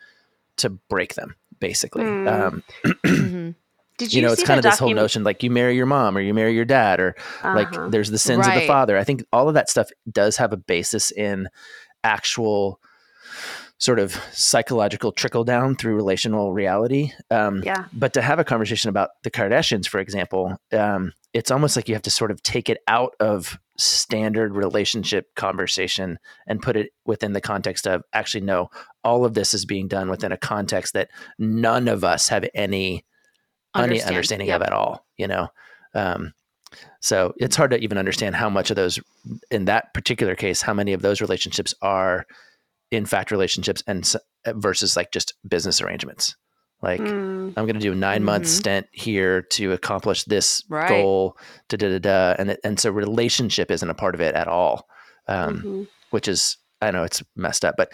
[0.56, 2.26] to break them basically Hmm.
[2.28, 2.62] um,
[3.04, 3.54] Mhm.
[3.98, 5.86] Did you, you know it's kind of the this whole notion like you marry your
[5.86, 7.88] mom or you marry your dad or like Uh-huh.
[7.90, 10.56] there's the sins of the father i think all of that stuff does have a
[10.56, 11.48] basis in
[12.04, 12.80] actual
[13.78, 17.84] sort of psychological trickle down through relational reality um, Yeah.
[17.92, 21.94] but to have a conversation about the kardashians for example um, it's almost like you
[21.94, 27.32] have to sort of take it out of standard relationship conversation and put it within
[27.34, 28.68] the context of actually no
[29.04, 31.08] all of this is being done within a context that
[31.38, 33.04] none of us have any
[33.76, 34.60] any understanding Yep.
[34.60, 35.48] of at all you know
[35.94, 36.32] um,
[37.00, 38.98] so it's hard to even understand how much of those
[39.50, 42.26] in that particular case how many of those relationships are
[42.90, 44.14] in fact relationships and
[44.54, 46.36] versus like just business arrangements
[46.82, 47.52] like Mm.
[47.56, 48.48] i'm going to do a 9 month Mhm.
[48.48, 50.88] stint here to accomplish this Right.
[50.88, 51.36] goal
[51.68, 54.48] da da da da and it, and so relationship isn't a part of it at
[54.48, 54.86] all
[55.26, 55.88] um, Mhm.
[56.10, 57.92] which is i know it's messed up but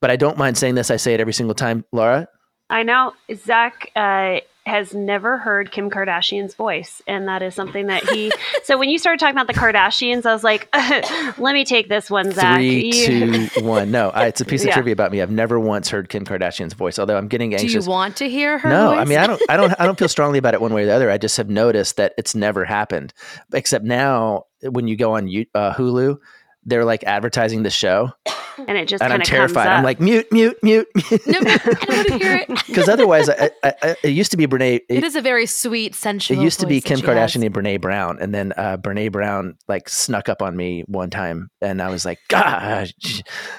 [0.00, 2.28] but i don't mind saying this i say it every single time laura
[2.70, 8.08] I know Zach uh, has never heard Kim Kardashian's voice, and that is something that
[8.08, 8.32] he.
[8.64, 10.68] so when you started talking about the Kardashians, I was like,
[11.38, 13.90] "Let me take this one, Zach." Three, You- two, one.
[13.90, 14.74] No, I, it's a piece of Yeah.
[14.74, 15.20] trivia about me.
[15.20, 17.72] I've never once heard Kim Kardashian's voice, although I'm getting anxious.
[17.72, 17.86] Do anxious.
[17.86, 18.68] you want to hear her?
[18.68, 20.84] no, I mean, I don't, I don't, I don't feel strongly about it one way
[20.84, 21.10] or the other.
[21.10, 23.12] I just have noticed that it's never happened.
[23.52, 26.18] Except now, when you go on uh, Hulu,
[26.64, 28.10] they're like advertising the show,
[28.58, 29.64] and it just and I'm terrified.
[29.64, 29.78] Comes up.
[29.78, 30.86] I'm like mute, mute, mute,
[31.26, 32.48] no, I don't want to hear it.
[32.66, 34.76] because otherwise, I, I, I, it used to be Brene.
[34.76, 36.38] It It, is a very sweet, sensual.
[36.38, 37.36] it used to be Kim Kardashian has.
[37.42, 41.50] and Brene Brown, and then uh, Brene Brown like snuck up on me one time,
[41.60, 42.92] and I was like, gosh.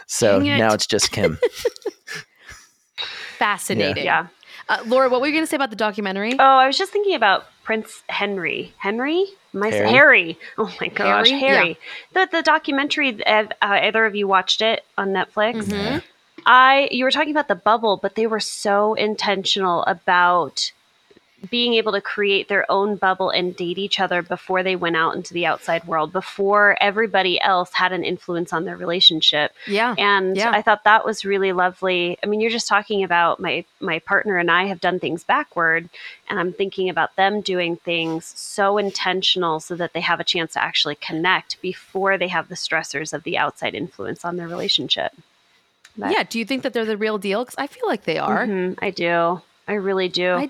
[0.08, 0.44] So it.
[0.44, 1.38] now it's just Kim.
[3.38, 4.06] Fascinating.
[4.06, 4.28] yeah.
[4.70, 6.34] Uh, Laura, what were you going to say about the documentary?
[6.40, 8.74] Oh, I was just thinking about Prince Henry.
[8.78, 9.26] Henry?
[9.54, 9.90] Am I Harry?
[9.90, 10.38] Harry?
[10.58, 11.40] Oh my gosh, Harry?
[11.40, 11.78] Harry.
[12.14, 13.24] The the documentary.
[13.26, 15.66] Uh, either of you watched it on Netflix?
[15.66, 16.04] Mhm.
[16.46, 20.72] I you were talking about the bubble, but they were so intentional about
[21.50, 25.16] being able to create their own bubble and date each other before they went out
[25.16, 29.52] into the outside world, before everybody else had an influence on their relationship.
[29.68, 29.94] Yeah.
[29.98, 30.52] And Yeah.
[30.52, 32.18] I thought that was really lovely.
[32.24, 35.90] I mean, you're just talking about my my partner and I have done things backward,
[36.30, 40.54] and I'm thinking about them doing things so intentional so that they have a chance
[40.54, 45.12] to actually connect before they have the stressors of the outside influence on their relationship.
[45.98, 46.24] But- Yeah.
[46.24, 47.44] Do you think that they're the real deal?
[47.44, 48.46] Because I feel like they are.
[48.48, 49.42] Mhm, I do.
[49.68, 50.32] I really do.
[50.36, 50.50] I-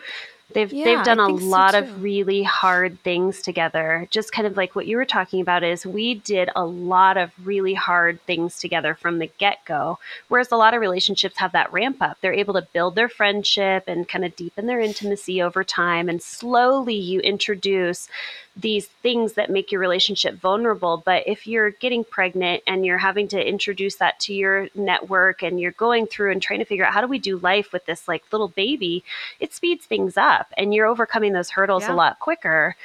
[0.54, 4.08] they've yeah, they've done I a so lot of really hard things together.
[4.12, 7.32] Just kind of like what you were talking about is we did a lot of
[7.44, 10.00] really hard things together from the get-go.
[10.28, 12.18] Whereas a lot of relationships have that ramp up.
[12.22, 16.22] They're able to build their friendship and kind of deepen their intimacy over time and
[16.22, 18.08] slowly you introduce
[18.56, 21.02] these things that make your relationship vulnerable.
[21.04, 25.60] But if you're getting pregnant and you're having to introduce that to your network and
[25.60, 28.08] you're going through and trying to figure out how do we do life with this
[28.08, 29.04] like little baby,
[29.40, 31.94] it speeds things up and you're overcoming those hurdles Yeah.
[31.94, 32.76] a lot quicker.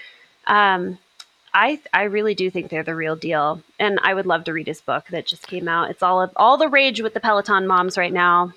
[0.46, 0.98] Um,
[1.52, 4.66] I I really do think they're the real deal, and I would love to read
[4.66, 5.90] his book that just came out.
[5.90, 8.52] It's all of, all the rage with the Peloton moms right now.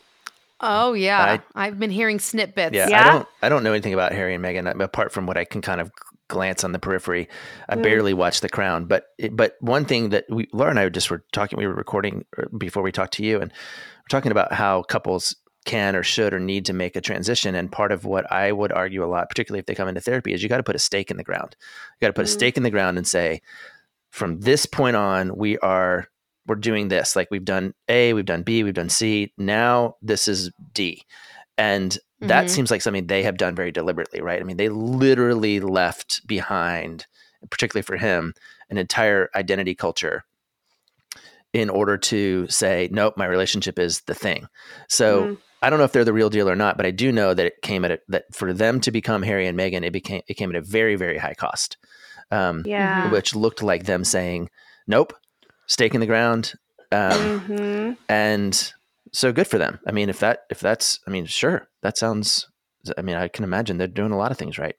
[0.60, 1.40] Oh yeah.
[1.56, 2.76] I, have been hearing snippets.
[2.76, 3.08] Yeah, Yeah?
[3.08, 5.62] I don't I don't know anything about Harry and Meghan apart from what I can
[5.62, 5.92] kind of
[6.32, 7.28] glance on the periphery.
[7.70, 7.84] I Mm.
[7.84, 11.24] barely watch The Crown, but but one thing that we Laura and I just were
[11.32, 14.82] talking we were recording uh, before we talked to you and we're talking about how
[14.84, 18.52] couples can or should or need to make a transition and part of what I
[18.52, 20.76] would argue a lot particularly if they come into therapy is you got to put
[20.76, 21.56] a stake in the ground.
[21.60, 22.34] You got to put a Mm.
[22.40, 23.42] stake in the ground and say
[24.10, 26.08] from this point on we are
[26.48, 30.28] we're doing this like we've done A, we've done B, we've done C, now this
[30.28, 31.04] is D.
[31.58, 32.50] And that Mhm.
[32.50, 34.40] seems like something they have done very deliberately, right?
[34.40, 37.06] I mean, they literally left behind
[37.50, 38.34] particularly for him,
[38.70, 40.24] an entire identity culture
[41.54, 44.48] in order to say, nope, my relationship is the thing.
[44.88, 45.34] So mm-hmm.
[45.62, 47.46] I don't know if they're the real deal or not, but I do know that
[47.46, 50.36] it came at a, that for them to become Harry and Meghan, it became it
[50.36, 51.78] came at a very very high cost.
[52.32, 54.50] Um, yeah, which looked like them saying,
[54.88, 55.14] nope,
[55.68, 56.54] stake in the ground,
[56.90, 57.92] um, mm-hmm.
[58.08, 58.74] and
[59.12, 59.80] so good for them.
[59.86, 62.48] I mean, if that if that's, I mean, sure, that sounds.
[62.98, 64.76] I mean, I can imagine they're doing a lot of things right.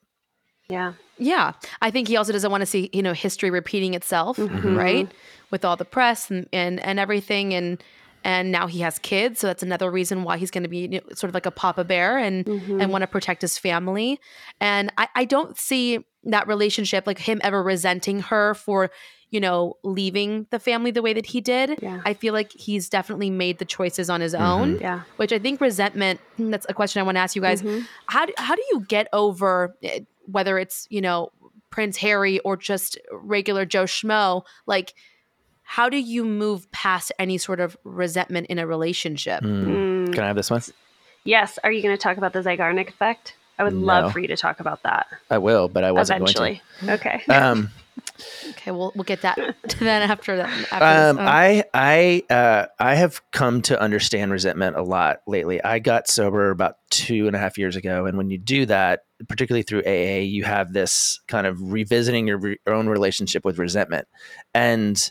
[0.69, 0.95] Yeah.
[1.19, 1.53] Yeah.
[1.81, 4.77] I think he also doesn't want to see, you know, history repeating itself, mm-hmm.
[4.77, 5.13] right?
[5.51, 7.55] With all the press and, and, and everything.
[7.55, 7.83] And,
[8.25, 9.41] and now he has kids.
[9.41, 11.51] So that's another reason why he's going to be you know, sort of like a
[11.51, 12.81] papa bear and, mm-hmm.
[12.81, 14.19] and want to protect his family.
[14.61, 18.91] And I, I don't see that relationship, like him ever resenting her for,
[19.33, 21.79] you know, leaving the family the way that he did.
[21.83, 22.03] Yeah.
[22.05, 24.45] I feel like he's definitely made the choices on his mm-hmm.
[24.45, 24.79] own.
[24.79, 25.01] Yeah.
[25.17, 27.63] Which I think resentment, that's a question I want to ask you guys.
[27.63, 27.85] Mm-hmm.
[28.07, 31.33] How, do, how do you get over eh, whether it's, you know,
[31.71, 34.95] Prince Harry or just regular Joe Schmo, like
[35.63, 39.43] how do you move past any sort of resentment in a relationship?
[39.43, 40.09] Mm.
[40.09, 40.13] Mm.
[40.13, 40.61] Can I have this one?
[41.25, 41.59] Yes.
[41.65, 43.35] Are you going to talk about the Zeigarnik effect?
[43.59, 43.87] I would no.
[43.87, 45.07] love for you to talk about that.
[45.31, 46.61] I will, but I wasn't Eventually.
[46.83, 47.09] going to.
[47.09, 47.33] Okay.
[47.33, 47.71] Um,
[48.51, 49.37] okay, we'll we'll get that
[49.69, 50.73] to then after that.
[50.73, 51.31] After um, oh.
[51.31, 55.63] I I uh, I have come to understand resentment a lot lately.
[55.63, 59.05] I got sober about two and a half years ago, and when you do that,
[59.29, 63.59] particularly through AA, you have this kind of revisiting your, re- your own relationship with
[63.59, 64.09] resentment,
[64.55, 65.11] and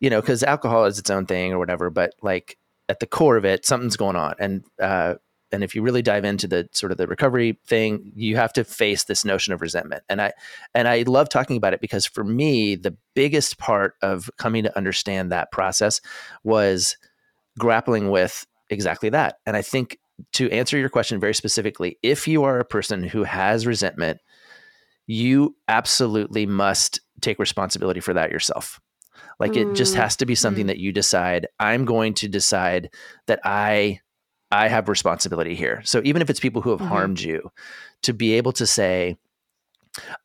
[0.00, 3.36] you know, because alcohol is its own thing or whatever, but like at the core
[3.36, 5.14] of it, something's going on, and uh,
[5.56, 8.62] and if you really dive into the sort of the recovery thing you have to
[8.62, 10.02] face this notion of resentment.
[10.08, 10.32] And i
[10.74, 14.76] and i love talking about it because for me the biggest part of coming to
[14.76, 16.02] understand that process
[16.44, 16.98] was
[17.58, 19.38] grappling with exactly that.
[19.46, 19.98] And i think
[20.32, 24.20] to answer your question very specifically if you are a person who has resentment
[25.06, 28.80] you absolutely must take responsibility for that yourself.
[29.38, 30.68] Like it just mm, has to be something mm.
[30.68, 31.46] that you decide.
[31.60, 32.90] I'm going to decide
[33.26, 34.00] that i
[34.50, 35.82] I have responsibility here.
[35.84, 36.88] So even if it's people who have mm-hmm.
[36.88, 37.50] harmed you,
[38.02, 39.16] to be able to say,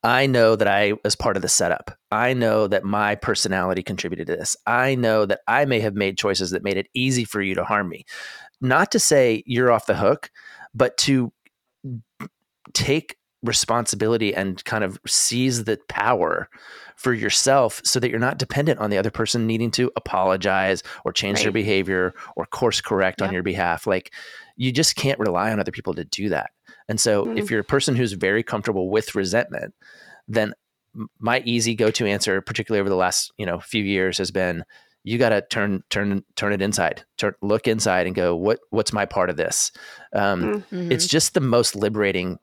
[0.02, 1.96] I know that I was part of the setup.
[2.10, 4.56] I know that my personality contributed to this.
[4.66, 7.64] I know that I may have made choices that made it easy for you to
[7.64, 8.04] harm me.
[8.60, 10.30] Not to say you're off the hook,
[10.74, 11.32] but to
[12.74, 16.48] take responsibility and kind of seize the power
[16.96, 21.12] for yourself so that you're not dependent on the other person needing to apologize or
[21.12, 21.44] change right.
[21.44, 23.28] their behavior or course correct yep.
[23.28, 23.86] on your behalf.
[23.86, 24.12] Like
[24.56, 26.50] you just can't rely on other people to do that.
[26.88, 27.38] And so mm.
[27.38, 29.74] if you're a person who's very comfortable with resentment,
[30.28, 30.54] then
[31.18, 34.64] my easy go-to answer, particularly over the last, you know, few years has been
[35.04, 38.92] you got to turn turn turn it inside turn look inside and go what what's
[38.92, 39.72] my part of this
[40.14, 40.92] um, mm-hmm.
[40.92, 42.38] it's just the most liberating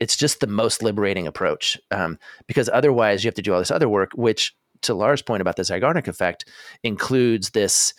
[0.00, 3.70] it's just the most liberating approach um, because otherwise you have to do all this
[3.70, 6.44] other work, which to Laura's point about the Zeigarnik effect
[6.82, 7.94] includes this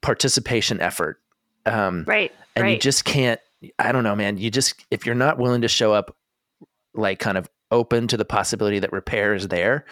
[0.00, 1.20] participation effort.
[1.66, 2.32] Um, right.
[2.56, 2.72] And right.
[2.72, 3.40] you just can't,
[3.78, 6.16] I don't know, man, you just, if you're not willing to show up
[6.94, 9.84] like kind of open to the possibility that repair is there,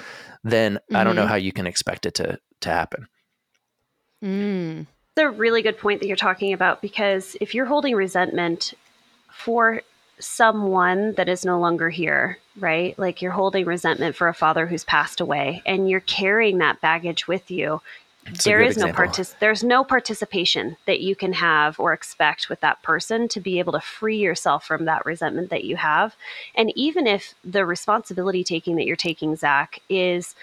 [0.44, 0.96] then mm-hmm.
[0.96, 1.30] I don't know mm-hmm.
[1.30, 3.06] how you can expect it to, to happen.
[4.24, 4.80] Mm.
[4.80, 8.74] It's a really good point that you're talking about because if you're holding resentment
[9.30, 9.82] for
[10.20, 12.98] someone that is no longer here, right?
[12.98, 17.28] Like you're holding resentment for a father who's passed away and you're carrying that baggage
[17.28, 17.80] with you.
[18.24, 22.60] That's there is no partic- there's no participation that you can have or expect with
[22.60, 26.14] that person to be able to free yourself from that resentment that you have.
[26.54, 30.34] And even if the responsibility taking that you're taking, Zach, is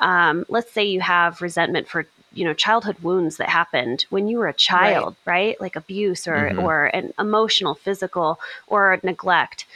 [0.00, 4.38] um, let's say you have resentment for you know childhood wounds that happened when you
[4.38, 5.60] were a child right, right?
[5.60, 6.60] like abuse or mm-hmm.
[6.60, 9.66] or an emotional physical or neglect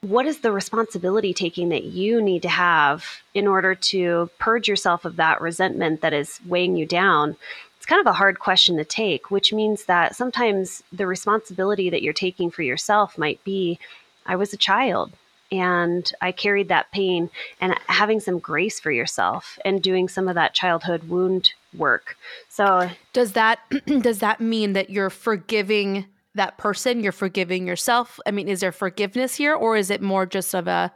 [0.00, 5.06] what is the responsibility taking that you need to have in order to purge yourself
[5.06, 7.36] of that resentment that is weighing you down
[7.76, 12.02] it's kind of a hard question to take which means that sometimes the responsibility that
[12.02, 13.78] you're taking for yourself might be
[14.26, 15.12] i was a child
[15.54, 20.34] and I carried that pain and having some grace for yourself and doing some of
[20.34, 22.16] that childhood wound work.
[22.48, 28.18] So does that does that mean that you're forgiving that person, you're forgiving yourself?
[28.26, 30.92] I mean, is there forgiveness here or is it more just of a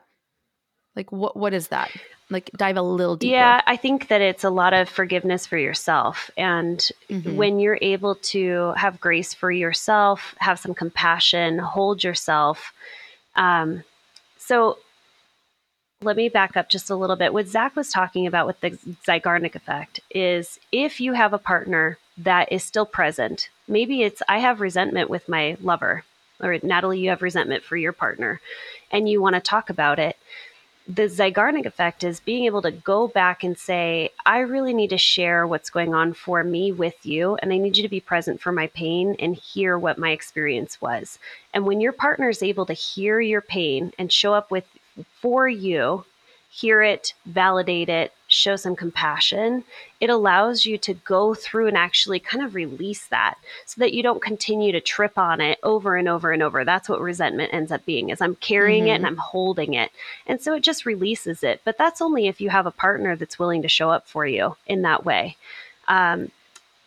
[0.97, 1.91] like what what is that?
[2.31, 3.31] Like dive a little deeper.
[3.33, 7.37] Yeah, I think that it's a lot of forgiveness for yourself and mm-hmm.
[7.37, 12.73] when you're able to have grace for yourself, have some compassion, hold yourself
[13.37, 13.85] um
[14.49, 14.79] so
[16.01, 17.35] let me back up just a little bit.
[17.35, 18.71] What Zach was talking about with the
[19.07, 24.39] Zeigarnik effect is if you have a partner that is still present, maybe it's I
[24.39, 26.05] have resentment with my lover,
[26.41, 28.41] or Natalie, you have resentment for your partner,
[28.91, 30.17] and you want to talk about it.
[30.89, 34.99] The Zeigarnik effect is being able to go back and say, I really need to
[34.99, 38.41] share what's going on for me with you, and I need you to be present
[38.41, 41.19] for my pain and hear what my experience was.
[41.53, 44.65] And when your partner is able to hear your pain and show up with
[45.21, 46.05] for you
[46.51, 49.65] hear it, validate it, show some compassion,
[50.01, 53.37] it allows you to go through and actually kind of release that
[53.67, 56.65] so that you don't continue to trip on it over and over and over.
[56.65, 58.93] That's what resentment ends up being is I'm carrying mm-hmm.
[58.93, 59.91] it and I'm holding it.
[60.27, 61.63] And so it just releases it.
[61.65, 64.57] But that's only if you have a partner that's willing to show up for you
[64.67, 65.37] in that way.
[65.89, 66.31] Um,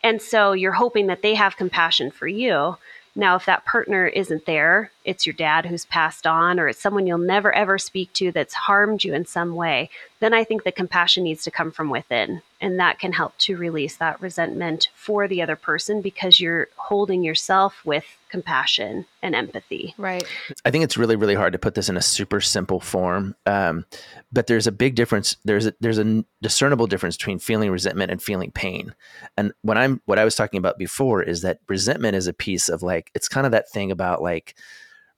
[0.04, 2.78] and so you're hoping that they have compassion for you
[3.16, 7.08] now, if that partner isn't there, it's your dad who's passed on, or it's someone
[7.08, 10.72] you'll never ever speak to that's harmed you in some way, then I think the
[10.72, 12.42] compassion needs to come from within.
[12.60, 17.24] And that can help to release that resentment for the other person because you're holding
[17.24, 19.96] yourself with compassion and empathy.
[19.98, 20.24] Right.
[20.64, 23.36] I think it's really, really hard to put this in a super simple form.
[23.48, 23.86] Um,
[24.32, 25.38] but there's a big difference.
[25.44, 28.94] There's a, there's a discernible difference between feeling resentment and feeling pain.
[29.38, 32.70] And what I'm, what I was talking about before is that resentment is a piece
[32.70, 34.56] of like, it's kind of that thing about like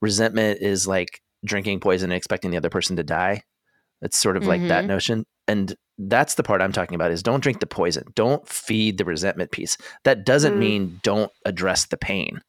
[0.04, 3.42] resentment is like drinking poison and expecting the other person to die.
[4.02, 4.50] It's sort of mm-hmm.
[4.50, 4.88] like that mm-hmm.
[4.88, 5.26] notion.
[5.48, 8.04] And that's the part I'm talking about is don't drink the poison.
[8.14, 9.76] Don't feed the resentment piece.
[10.04, 10.58] That doesn't mm.
[10.58, 12.40] mean don't address the pain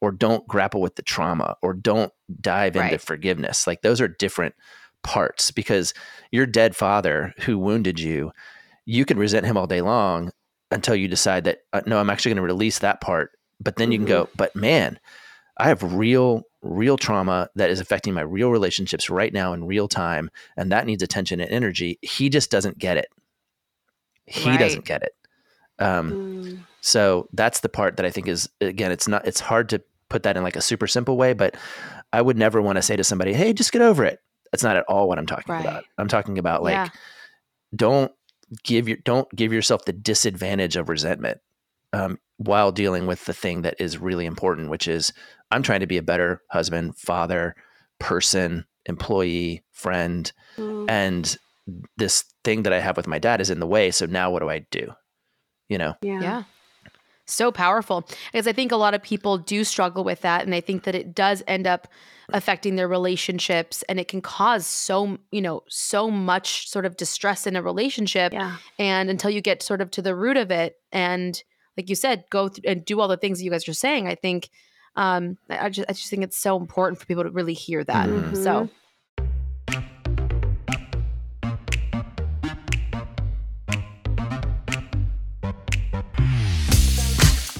[0.00, 2.92] or don't grapple with the trauma or don't dive right.
[2.92, 3.66] into forgiveness.
[3.66, 4.54] Like those are different
[5.02, 5.94] parts because
[6.32, 8.32] your dead father who wounded you,
[8.84, 10.30] you can resent him all day long
[10.70, 13.30] until you decide that uh, no, I'm actually going to release that part.
[13.60, 14.36] But then you can go, mm-hmm.
[14.36, 14.98] but man,
[15.58, 19.86] I have real real trauma that is affecting my real relationships right now in real
[19.86, 23.08] time and that needs attention and energy he just doesn't get it
[24.26, 24.58] he right.
[24.58, 25.12] doesn't get it
[25.78, 26.58] um, mm.
[26.80, 30.24] so that's the part that i think is again it's not it's hard to put
[30.24, 31.56] that in like a super simple way but
[32.12, 34.76] i would never want to say to somebody hey just get over it that's not
[34.76, 35.64] at all what i'm talking right.
[35.64, 36.88] about i'm talking about like yeah.
[37.76, 38.10] don't
[38.64, 41.40] give your don't give yourself the disadvantage of resentment
[41.92, 45.12] um, while dealing with the thing that is really important, which is
[45.50, 47.54] I'm trying to be a better husband, father,
[47.98, 50.30] person, employee, friend.
[50.56, 50.90] Mm.
[50.90, 51.36] And
[51.96, 53.90] this thing that I have with my dad is in the way.
[53.90, 54.92] So now what do I do?
[55.68, 55.94] You know?
[56.02, 56.20] Yeah.
[56.20, 56.42] yeah.
[57.26, 58.08] So powerful.
[58.32, 60.44] Because I think a lot of people do struggle with that.
[60.44, 61.86] And I think that it does end up
[62.32, 67.46] affecting their relationships and it can cause so, you know, so much sort of distress
[67.46, 68.32] in a relationship.
[68.32, 68.56] Yeah.
[68.78, 71.42] And until you get sort of to the root of it and
[71.78, 74.08] like you said, go th- and do all the things that you guys are saying.
[74.08, 74.50] I think
[74.96, 78.08] um, I just I just think it's so important for people to really hear that.
[78.08, 78.34] Mm-hmm.
[78.34, 78.68] So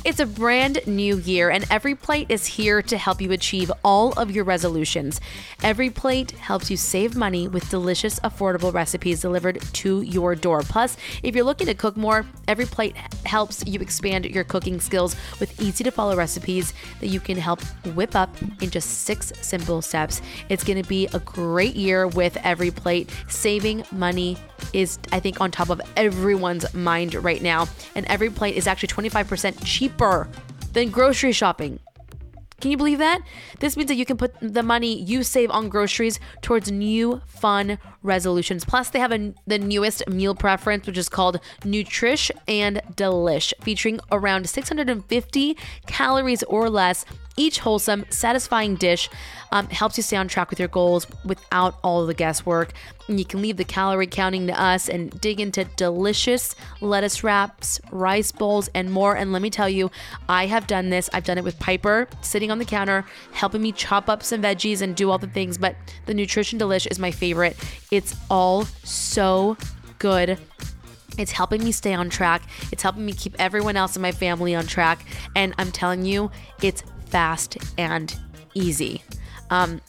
[0.08, 4.12] It's a brand new year, and Every Plate is here to help you achieve all
[4.12, 5.20] of your resolutions.
[5.62, 10.62] Every Plate helps you save money with delicious, affordable recipes delivered to your door.
[10.62, 15.14] Plus, if you're looking to cook more, Every Plate helps you expand your cooking skills
[15.40, 17.60] with easy to follow recipes that you can help
[17.94, 20.22] whip up in just six simple steps.
[20.48, 24.38] It's going to be a great year with Every Plate, saving money
[24.72, 27.68] is, I think, on top of everyone's mind right now.
[27.94, 30.28] And every plate is actually 25% cheaper
[30.72, 31.80] than grocery shopping.
[32.60, 33.20] Can you believe that?
[33.60, 37.78] This means that you can put the money you save on groceries towards new fun
[38.02, 38.64] resolutions.
[38.64, 44.00] Plus, they have a, the newest meal preference, which is called Nutrish and Delish, featuring
[44.10, 47.04] around 650 calories or less
[47.38, 49.08] each wholesome, satisfying dish
[49.52, 52.72] um, helps you stay on track with your goals without all the guesswork.
[53.08, 57.80] And you can leave the calorie counting to us and dig into delicious lettuce wraps,
[57.90, 59.16] rice bowls, and more.
[59.16, 59.90] And let me tell you,
[60.28, 61.08] I have done this.
[61.14, 64.82] I've done it with Piper sitting on the counter, helping me chop up some veggies
[64.82, 65.56] and do all the things.
[65.56, 67.56] But the Nutrish and Delish is my favorite.
[67.90, 69.56] It's all so
[69.98, 70.38] good.
[71.16, 72.42] It's helping me stay on track.
[72.70, 75.04] It's helping me keep everyone else in my family on track.
[75.34, 76.30] And I'm telling you,
[76.62, 78.14] it's fast, and
[78.54, 79.02] easy.
[79.50, 79.80] Um,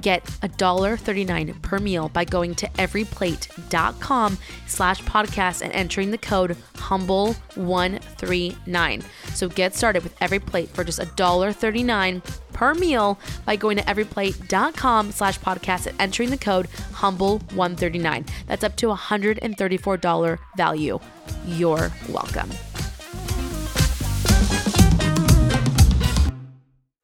[0.00, 9.04] get $1.39 per meal by going to everyplate.com slash podcast and entering the code humble139
[9.32, 15.12] so get started with every plate for just $1.39 per meal by going to everyplate.com
[15.12, 20.98] slash podcast and entering the code humble139 that's up to $134 value.
[21.46, 22.50] You're welcome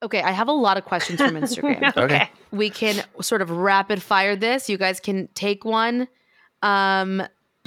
[0.02, 1.96] Okay, I have a lot of questions from Instagram.
[1.96, 2.30] okay.
[2.50, 4.68] We can sort of rapid fire this.
[4.68, 6.08] You guys can take one
[6.62, 7.22] um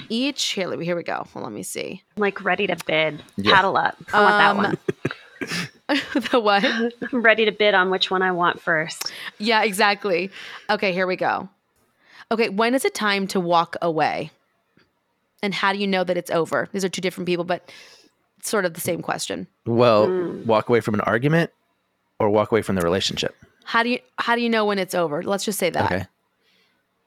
[0.08, 0.42] each.
[0.50, 1.26] Here, here we go.
[1.34, 2.02] Well, let me see.
[2.16, 3.22] I'm like ready to bid.
[3.36, 3.54] Yeah.
[3.54, 3.96] Paddle up.
[4.12, 4.78] I want that um, one.
[6.30, 6.64] the what?
[6.64, 6.90] I'm
[7.22, 9.12] ready to bid on which one I want first.
[9.38, 10.30] Yeah, exactly.
[10.70, 11.48] Okay, here we go.
[12.30, 14.30] Okay, when is it time to walk away?
[15.42, 16.68] And how do you know that it's over?
[16.72, 17.70] These are two different people, but
[18.42, 19.46] sort of the same question.
[19.66, 20.46] Well, mm.
[20.46, 21.50] walk away from an argument
[22.24, 23.36] or walk away from the relationship.
[23.64, 25.22] How do you how do you know when it's over?
[25.22, 25.84] Let's just say that.
[25.84, 26.06] Okay.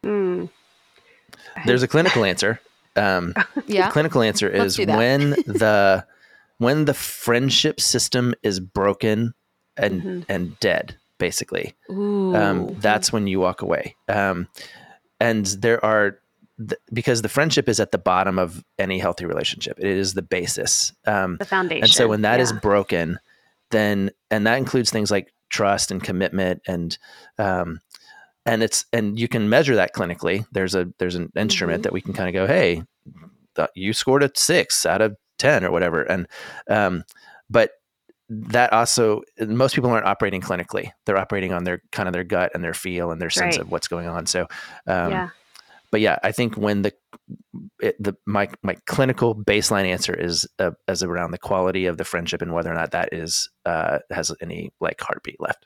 [0.04, 0.50] Mm.
[1.66, 2.60] There's a clinical answer.
[2.96, 3.34] Um,
[3.68, 3.88] yeah.
[3.88, 6.06] The clinical answer is when the
[6.58, 9.34] when the friendship system is broken
[9.76, 10.32] and mm-hmm.
[10.32, 11.76] and dead, basically.
[11.90, 13.96] Um, that's when you walk away.
[14.08, 14.48] Um,
[15.20, 16.20] and there are
[16.58, 19.78] th- because the friendship is at the bottom of any healthy relationship.
[19.80, 21.84] It is the basis, um, the foundation.
[21.84, 22.44] And so when that yeah.
[22.44, 23.20] is broken,
[23.72, 26.98] then and that includes things like trust and commitment and
[27.38, 27.80] um,
[28.46, 30.46] and it's and you can measure that clinically.
[30.52, 31.84] There's a there's an instrument mm-hmm.
[31.84, 32.84] that we can kind of go, hey,
[33.76, 36.28] you scored a six out of ten or whatever, and
[36.70, 37.04] um,
[37.50, 37.72] but
[38.30, 42.52] that also most people aren't operating clinically they're operating on their kind of their gut
[42.54, 43.62] and their feel and their sense right.
[43.62, 44.42] of what's going on so
[44.86, 45.30] um, yeah.
[45.92, 46.92] but yeah i think when the
[47.80, 52.06] it, the my my clinical baseline answer is uh, as around the quality of the
[52.06, 55.66] friendship and whether or not that is uh, has any like heartbeat left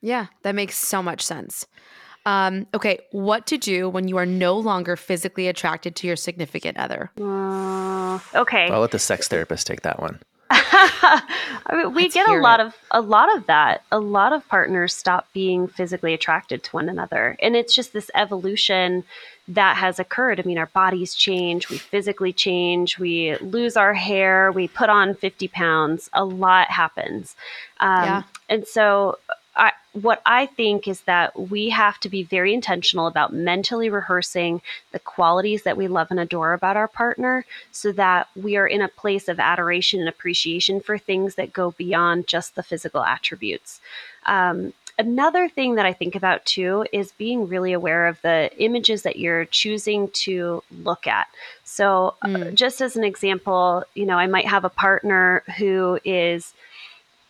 [0.00, 1.66] yeah that makes so much sense
[2.26, 6.76] um, okay, what to do when you are no longer physically attracted to your significant
[6.76, 7.12] other?
[7.20, 8.68] Uh, okay.
[8.68, 10.20] I'll let the sex therapist take that one.
[10.50, 11.22] I
[11.72, 12.66] mean, we Let's get a lot it.
[12.66, 13.82] of a lot of that.
[13.90, 18.10] A lot of partners stop being physically attracted to one another, and it's just this
[18.14, 19.04] evolution
[19.48, 20.38] that has occurred.
[20.38, 25.14] I mean, our bodies change, we physically change, we lose our hair, we put on
[25.14, 26.08] fifty pounds.
[26.12, 27.34] A lot happens,
[27.80, 28.22] um, yeah.
[28.48, 29.18] and so
[29.56, 34.60] I, what I think is that we have to be very intentional about mentally rehearsing
[34.92, 38.82] the qualities that we love and adore about our partner so that we are in
[38.82, 43.80] a place of adoration and appreciation for things that go beyond just the physical attributes.
[44.26, 49.02] Um, another thing that I think about too is being really aware of the images
[49.02, 51.28] that you're choosing to look at.
[51.64, 52.54] So, mm.
[52.54, 56.52] just as an example, you know, I might have a partner who is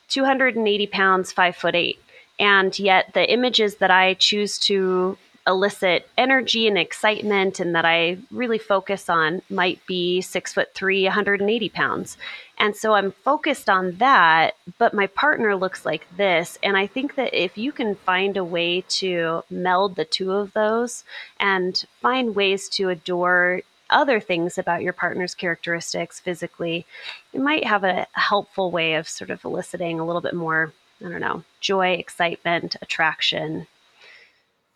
[0.08, 1.98] 280 pounds, five foot eight
[2.38, 5.16] and yet, the images that I choose to
[5.46, 11.04] elicit energy and excitement and that I really focus on might be six foot three,
[11.04, 12.18] 180 pounds.
[12.58, 16.58] And so I'm focused on that, but my partner looks like this.
[16.62, 20.52] And I think that if you can find a way to meld the two of
[20.52, 21.04] those
[21.38, 26.86] and find ways to adore other things about your partner's characteristics physically,
[27.32, 30.72] it might have a helpful way of sort of eliciting a little bit more
[31.04, 33.66] I don't know, joy, excitement, attraction.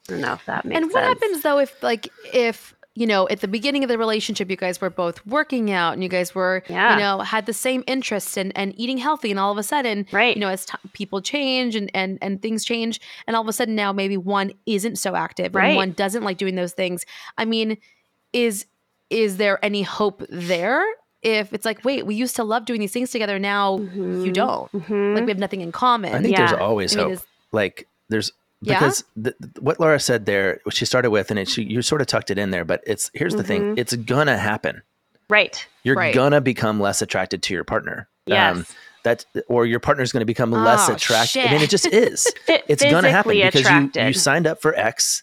[0.08, 0.84] I don't know if that makes sense.
[0.84, 1.20] And what sense.
[1.20, 4.80] happens though if like if you know, at the beginning of the relationship, you guys
[4.80, 6.94] were both working out and you guys were, yeah.
[6.94, 9.30] you know, had the same interests and, and eating healthy.
[9.30, 10.36] And all of a sudden, right.
[10.36, 13.52] you know, as t- people change and, and, and things change, and all of a
[13.52, 15.68] sudden now maybe one isn't so active right.
[15.68, 17.06] and one doesn't like doing those things.
[17.38, 17.78] I mean,
[18.32, 18.66] is,
[19.08, 20.84] is there any hope there?
[21.22, 23.38] If it's like, wait, we used to love doing these things together.
[23.38, 24.24] Now mm-hmm.
[24.24, 24.70] you don't.
[24.72, 25.14] Mm-hmm.
[25.14, 26.14] Like we have nothing in common.
[26.14, 26.48] I think yeah.
[26.48, 27.24] there's always I mean, hope.
[27.52, 29.32] Like there's because yeah?
[29.38, 32.06] the, what Laura said there, what she started with, and it, she, you sort of
[32.06, 32.64] tucked it in there.
[32.64, 33.46] But it's here's the mm-hmm.
[33.48, 34.82] thing: it's gonna happen.
[35.28, 35.66] Right.
[35.82, 36.14] You're right.
[36.14, 38.08] gonna become less attracted to your partner.
[38.26, 38.56] Yes.
[38.56, 38.66] Um,
[39.02, 41.46] that or your partner's going to become oh, less attractive.
[41.46, 42.30] I mean, it just is.
[42.48, 43.64] it's going to happen because
[43.96, 45.22] you, you signed up for X,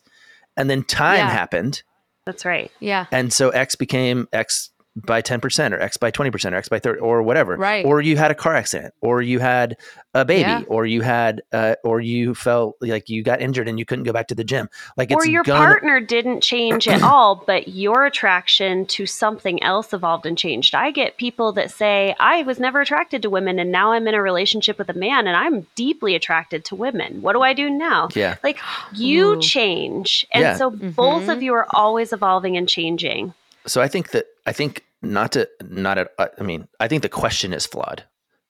[0.55, 1.29] and then time yeah.
[1.29, 1.83] happened.
[2.25, 2.71] That's right.
[2.79, 3.05] Yeah.
[3.11, 4.71] And so X became X
[5.05, 7.55] by 10% or X by 20% or X by 30 or whatever.
[7.55, 7.85] Right.
[7.85, 9.77] Or you had a car accident or you had
[10.13, 10.63] a baby yeah.
[10.67, 14.13] or you had, uh, or you felt like you got injured and you couldn't go
[14.13, 14.69] back to the gym.
[14.97, 19.93] Like Or your gonna- partner didn't change at all, but your attraction to something else
[19.93, 20.73] evolved and changed.
[20.73, 24.15] I get people that say, I was never attracted to women and now I'm in
[24.15, 27.21] a relationship with a man and I'm deeply attracted to women.
[27.21, 28.09] What do I do now?
[28.15, 28.37] Yeah.
[28.43, 28.59] Like
[28.93, 29.41] you Ooh.
[29.41, 30.25] change.
[30.31, 30.55] And yeah.
[30.55, 30.89] so mm-hmm.
[30.91, 33.33] both of you are always evolving and changing.
[33.67, 37.01] So I think that, I think not to not at uh, i mean i think
[37.01, 38.03] the question is flawed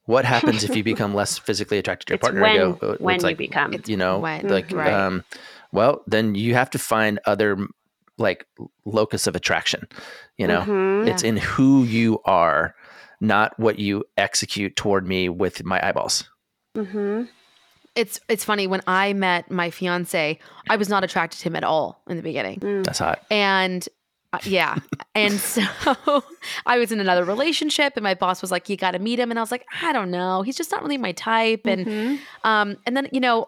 [0.06, 2.98] what happens if you become less physically attracted to your it's partner when, go, uh,
[3.00, 4.94] when like, you become you know when, like right.
[4.94, 5.24] um
[5.72, 7.58] well then you have to find other
[8.18, 8.48] like
[8.86, 9.88] locus of attraction
[10.38, 11.08] you know mm-hmm.
[11.08, 12.74] it's in who you are
[13.20, 16.24] not what you execute toward me with my eyeballs
[16.76, 17.24] mm-hmm.
[17.96, 20.40] it's it's funny when i met my fiance
[20.70, 22.84] i was not attracted to him at all in the beginning mm.
[22.84, 23.88] that's hot and
[24.34, 24.76] uh, yeah.
[25.16, 25.64] and so
[26.66, 29.32] I was in another relationship and my boss was like, you got to meet him.
[29.32, 30.42] And I was like, I don't know.
[30.42, 31.66] He's just not really my type.
[31.66, 32.16] And, mm-hmm.
[32.44, 33.48] um, and then, you know,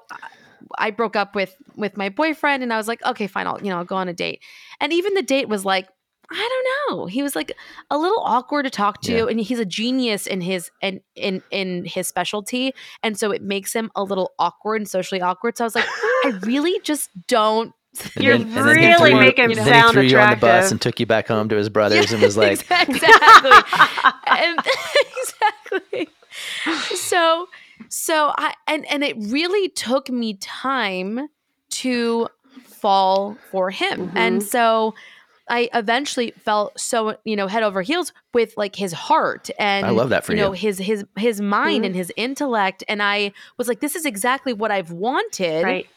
[0.77, 3.47] I broke up with, with my boyfriend and I was like, okay, fine.
[3.47, 4.41] I'll, you know, I'll go on a date.
[4.79, 5.87] And even the date was like,
[6.31, 7.05] I don't know.
[7.07, 7.51] He was like
[7.89, 9.25] a little awkward to talk to, yeah.
[9.25, 13.73] and he's a genius in his in in in his specialty, and so it makes
[13.73, 15.57] him a little awkward and socially awkward.
[15.57, 15.87] So I was like,
[16.25, 17.73] I really just don't
[18.15, 20.19] And You're then- and then he really threw- making him then he sound threw you
[20.19, 22.99] on the bus and took you back home to his brothers and was like, exactly.
[24.27, 24.59] and,
[25.17, 26.09] exactly.
[26.95, 27.47] So,
[27.89, 31.29] so I and and it really took me time
[31.69, 32.27] to
[32.63, 34.17] fall for him, Mm-hmm.
[34.17, 34.93] and so.
[35.51, 39.89] I eventually fell so you know head over heels with like his heart and I
[39.89, 41.87] love that for you know his his his mind Mhm.
[41.87, 45.87] and his intellect and I was like this is exactly what I've wanted Right.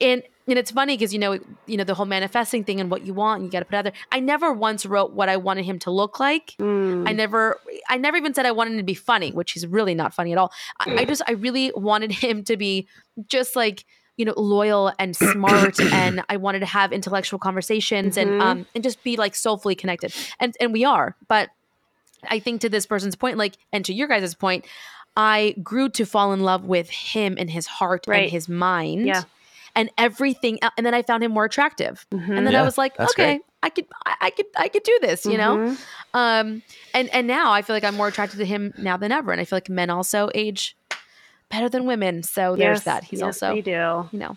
[0.00, 3.02] and and it's funny because you know you know the whole manifesting thing and what
[3.06, 3.92] you want and you got to put out there.
[4.10, 6.54] I never once wrote what I wanted him to look like.
[6.58, 7.08] Mm.
[7.08, 9.94] I never I never even said I wanted him to be funny, which he's really
[9.94, 10.52] not funny at all.
[10.80, 12.88] I, I just I really wanted him to be
[13.26, 13.84] just like
[14.16, 18.40] you know loyal and smart and I wanted to have intellectual conversations and Mhm.
[18.42, 20.14] um and just be like soulfully connected.
[20.40, 21.14] And and we are.
[21.28, 21.50] But
[22.28, 24.64] I think to this person's point like and to your guys' point,
[25.16, 28.22] I grew to fall in love with him and his heart Right.
[28.24, 29.06] and his mind.
[29.06, 29.22] Yeah.
[29.78, 32.36] And everything, el- and then I found him more attractive, Mhm.
[32.36, 33.40] and then I was like, okay, great.
[33.62, 35.56] I could, I, could, I could do this, you know.
[35.56, 35.78] Mhm.
[36.14, 36.62] Um,
[36.94, 39.40] and and now I feel like I'm more attracted to him now than ever, and
[39.40, 40.76] I feel like men also age
[41.48, 42.22] better than women.
[42.24, 43.04] So there's that.
[43.04, 44.08] He's yes, also, they do.
[44.12, 44.36] you know,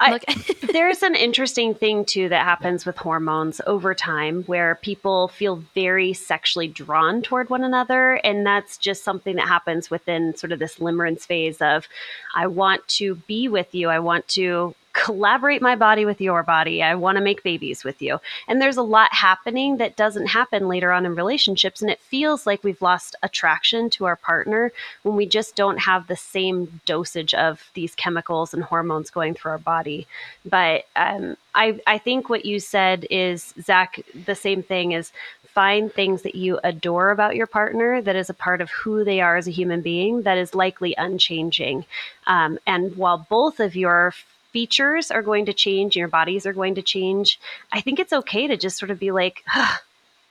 [0.00, 0.24] I- look,
[0.72, 6.12] There's an interesting thing too that happens with hormones over time where people feel very
[6.12, 8.14] sexually drawn toward one another.
[8.24, 11.86] And that's just something that happens within sort of this limerence phase of,
[12.34, 13.88] I want to be with you.
[13.88, 16.82] I want to collaborate my body with your body.
[16.82, 18.20] I want to make babies with you.
[18.46, 21.80] And there's a lot happening that doesn't happen later on in relationships.
[21.80, 24.70] And it feels like we've lost attraction to our partner
[25.02, 29.52] when we just don't have the same dosage of these chemicals and hormones going through
[29.52, 30.06] our body.
[30.44, 35.12] But um, I, I think what you said is, Zach, the same thing is
[35.54, 39.20] find things that you adore about your partner that is a part of who they
[39.20, 41.84] are as a human being that is likely unchanging.
[42.26, 44.14] Um, and while both of your
[44.52, 47.40] features are going to change, your bodies are going to change,
[47.72, 49.42] I think it's okay to just sort of be like,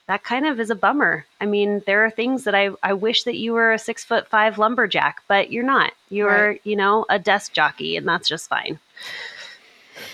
[0.08, 1.26] that kind of is a bummer.
[1.40, 4.26] I mean, there are things that I, I wish that you were a six foot
[4.28, 5.92] five lumberjack, but you're not.
[6.10, 6.60] You're, Right.
[6.64, 8.78] you know, a desk jockey, and that's just fine.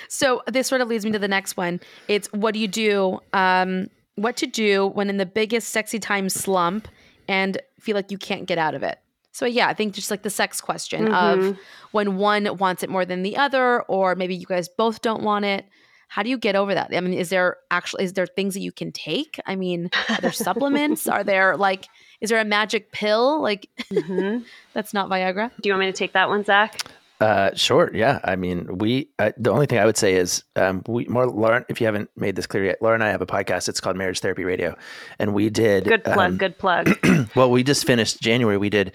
[0.09, 1.81] So this sort of leads me to the next one.
[2.09, 3.21] It's what do you do?
[3.33, 6.89] Um, what to do when in the biggest sexy time slump
[7.29, 8.99] and feel like you can't get out of it.
[9.39, 11.57] So yeah, I think just like the sex question of
[11.93, 15.45] when one wants it more than the other, or maybe you guys both don't want
[15.45, 15.65] it.
[16.09, 16.93] How do you get over that?
[16.93, 19.39] I mean, is there actually is there things that you can take?
[19.47, 21.07] I mean, are there supplements?
[21.07, 21.87] Are there like
[22.21, 23.41] is there a magic pill?
[23.41, 24.45] Like Mhm.
[24.73, 25.53] that's not Viagra.
[25.61, 26.83] Do you want me to take that one, Zach?
[27.21, 27.91] Uh, sure.
[27.95, 28.19] Yeah.
[28.25, 31.65] I mean, we, uh, the only thing I would say is, um, we more, Lauren,
[31.69, 33.69] if you haven't made this clear yet, Lauren and I have a podcast.
[33.69, 34.77] It's called Marriage Therapy Radio.
[35.19, 36.19] And we did, Good plug.
[36.19, 36.97] um, good plug.
[37.37, 38.57] well, we just finished January.
[38.57, 38.95] We did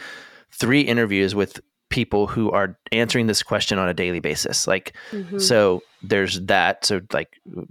[0.60, 4.66] three interviews with people who are answering this question on a daily basis.
[4.68, 5.40] Like, Mhm.
[5.40, 6.86] so there's that.
[6.86, 7.30] So like,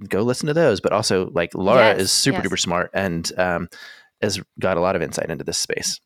[0.08, 0.80] go listen to those.
[0.80, 2.46] But also, like, Laura Yes, is super yes.
[2.46, 3.68] duper smart and um,
[4.20, 6.00] has got a lot of insight into this space.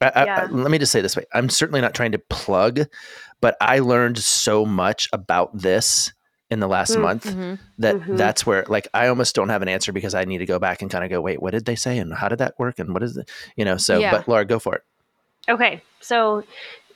[0.00, 0.40] I, Yeah.
[0.42, 2.80] I- let me just say this way: I'm certainly not trying to plug,
[3.40, 6.12] but I learned so much about this
[6.50, 7.58] in the last Mm, month mhm.
[7.78, 8.16] that Mhm.
[8.18, 10.82] that's where like I almost don't have an answer because I need to go back
[10.82, 12.92] and kind of go, wait, what did they say and how did that work and
[12.92, 13.78] what is it, you know?
[13.78, 14.10] So, Yeah.
[14.10, 14.82] but Laura, go for it.
[15.48, 16.42] Okay, so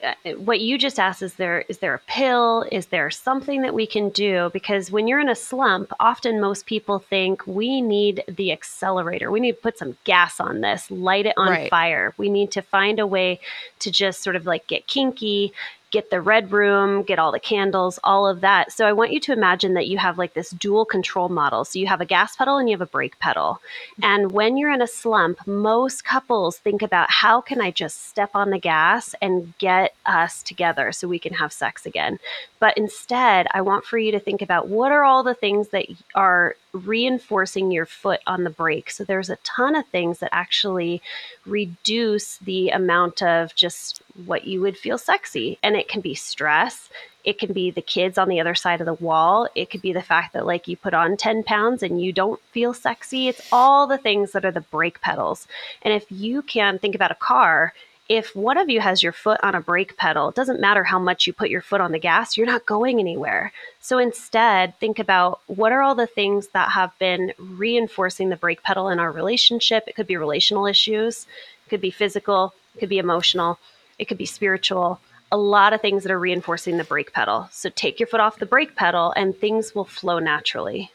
[0.03, 2.64] uh, what you just asked is there is there a pill?
[2.70, 4.49] Is there something that we can do?
[4.53, 9.30] Because when you're in a slump, often most people think we need the accelerator.
[9.30, 11.70] We need to put some gas on this, light it on Right.
[11.70, 12.14] fire.
[12.16, 13.40] We need to find a way
[13.80, 15.53] to just sort of like get kinky,
[15.91, 18.72] get the red room, get all the candles, all of that.
[18.72, 21.64] So I want you to imagine that you have like this dual control model.
[21.64, 23.61] So you have a gas pedal and you have a brake pedal.
[24.03, 28.30] And when you're in a slump, most couples think about how can I just step
[28.34, 32.18] on the gas and get us together so we can have sex again.
[32.61, 35.86] But instead, I want for you to think about what are all the things that
[36.14, 38.91] are reinforcing your foot on the brake.
[38.91, 41.03] So there's a ton of things that actually
[41.47, 45.59] reduce the amount of just what you would feel sexy.
[45.62, 46.91] And it can be stress.
[47.25, 49.49] It can be the kids on the other side of the wall.
[49.55, 52.41] It could be the fact that, like, you put on 10 pounds and you don't
[52.53, 53.29] feel sexy.
[53.29, 55.47] It's all the things that are the brake pedals.
[55.83, 57.75] And if you can think about a car,
[58.09, 60.99] if one of you has your foot on a brake pedal, it doesn't matter how
[60.99, 63.53] much you put your foot on the gas, you're not going anywhere.
[63.81, 68.63] So instead, think about what are all the things that have been reinforcing the brake
[68.63, 69.85] pedal in our relationship.
[69.87, 71.27] It could be relational issues,
[71.67, 73.59] it could be physical, it could be emotional,
[73.99, 75.01] it could be spiritual.
[75.31, 77.51] A lot of things that are reinforcing the brake pedal.
[77.53, 80.91] So take your foot off the brake pedal and things will flow naturally.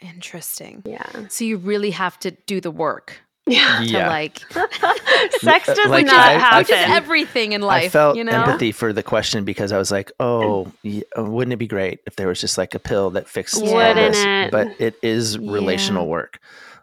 [0.00, 0.82] Interesting.
[0.86, 1.28] Yeah.
[1.28, 3.20] So you really have to do the work.
[3.46, 3.80] Yeah.
[3.80, 4.08] to Yeah.
[4.08, 4.38] like
[5.40, 7.84] Sex does Like, not I- I which is everything in life.
[7.84, 8.32] I felt you know?
[8.32, 12.00] empathy for the question because I was like, oh, y- uh, wouldn't it be great
[12.06, 14.16] if there was just like a pill that fixed all this?
[14.18, 14.50] it?
[14.50, 15.52] But it is Yeah.
[15.52, 16.38] relational work.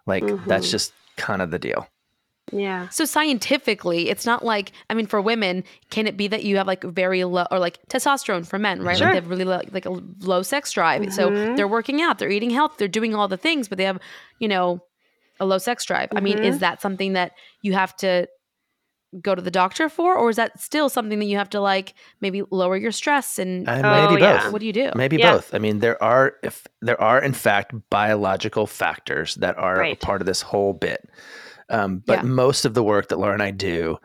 [0.05, 0.71] Like that's Mhm.
[0.71, 1.87] just kind of the deal.
[2.51, 2.89] yeah.
[2.89, 6.67] So scientifically, it's not like I mean, for women, can it be that you have
[6.67, 8.97] like very low or like testosterone for men, right?
[8.97, 9.07] Sure.
[9.07, 11.13] Like they have really low, like a low sex drive.
[11.13, 11.55] So Mhm.
[11.55, 13.99] they're working out, they're eating health, they're doing all the things, but they have,
[14.39, 14.81] you know,
[15.41, 16.09] a low sex drive.
[16.15, 16.45] I mean, Mm-hmm.
[16.45, 18.27] is that something that you have to
[19.21, 21.93] go to the doctor for, or is that still something that you have to like
[22.21, 24.43] maybe lower your stress and Uh, Oh, maybe yeah.
[24.43, 24.53] both.
[24.53, 24.89] what do you do?
[24.95, 25.33] Maybe Yeah.
[25.33, 25.53] both.
[25.53, 30.01] I mean, there are if there are in fact biological factors that are Right.
[30.01, 31.09] a part of this whole bit.
[31.69, 32.23] Um, but Yeah.
[32.23, 33.97] most of the work that Laura and I do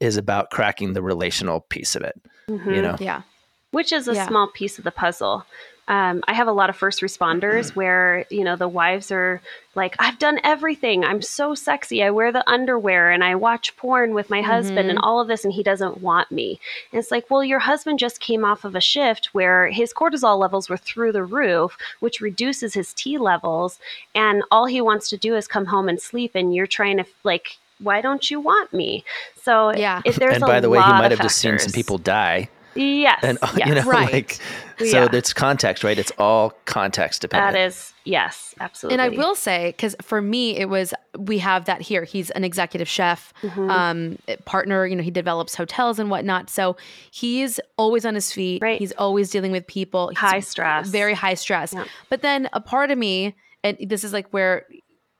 [0.00, 2.20] is about cracking the relational piece of it.
[2.50, 2.74] Mhm.
[2.76, 3.22] You know, Yeah.
[3.70, 4.26] which is a Yeah.
[4.28, 5.46] small piece of the puzzle.
[5.88, 9.40] Um, I have a lot of first responders where you know the wives are
[9.74, 11.04] like, "I've done everything.
[11.04, 12.02] I'm so sexy.
[12.02, 15.44] I wear the underwear and I watch porn with my husband and all of this,
[15.44, 16.60] and he doesn't want me."
[16.92, 20.38] And it's like, well, your husband just came off of a shift where his cortisol
[20.38, 23.78] levels were through the roof, which reduces his T levels,
[24.14, 27.04] and all he wants to do is come home and sleep, and you're trying to
[27.24, 27.58] like.
[27.78, 29.02] Why don't you want me?
[29.42, 30.02] So Yeah.
[30.04, 31.98] if there's and a by the way, he might of have just seen some people
[31.98, 33.66] die, Yes, and yes.
[33.68, 34.12] you know, Right.
[34.12, 34.38] like
[34.78, 34.84] so.
[35.04, 35.08] Yeah.
[35.12, 35.98] It's context, right?
[35.98, 37.52] It's all context dependent.
[37.54, 38.94] That is, yes, absolutely.
[38.94, 42.04] And I will say, because for me, it was we have that here.
[42.04, 43.70] He's an executive chef, Mm-hmm.
[43.70, 44.86] um, partner.
[44.86, 46.50] You know, he develops hotels and whatnot.
[46.50, 46.76] So
[47.10, 48.62] he's always on his feet.
[48.62, 48.78] Right.
[48.78, 50.08] He's always dealing with people.
[50.08, 50.88] He's High stress.
[50.88, 51.72] very high stress.
[51.74, 51.84] Yeah.
[52.08, 54.66] But then a part of me, and this is like where,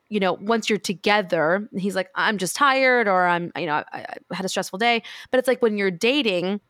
[0.09, 4.07] you know, once you're together, he's like, I'm just tired, or I'm, you know, I,
[4.30, 5.03] I had a stressful day.
[5.30, 6.61] But it's like when you're dating.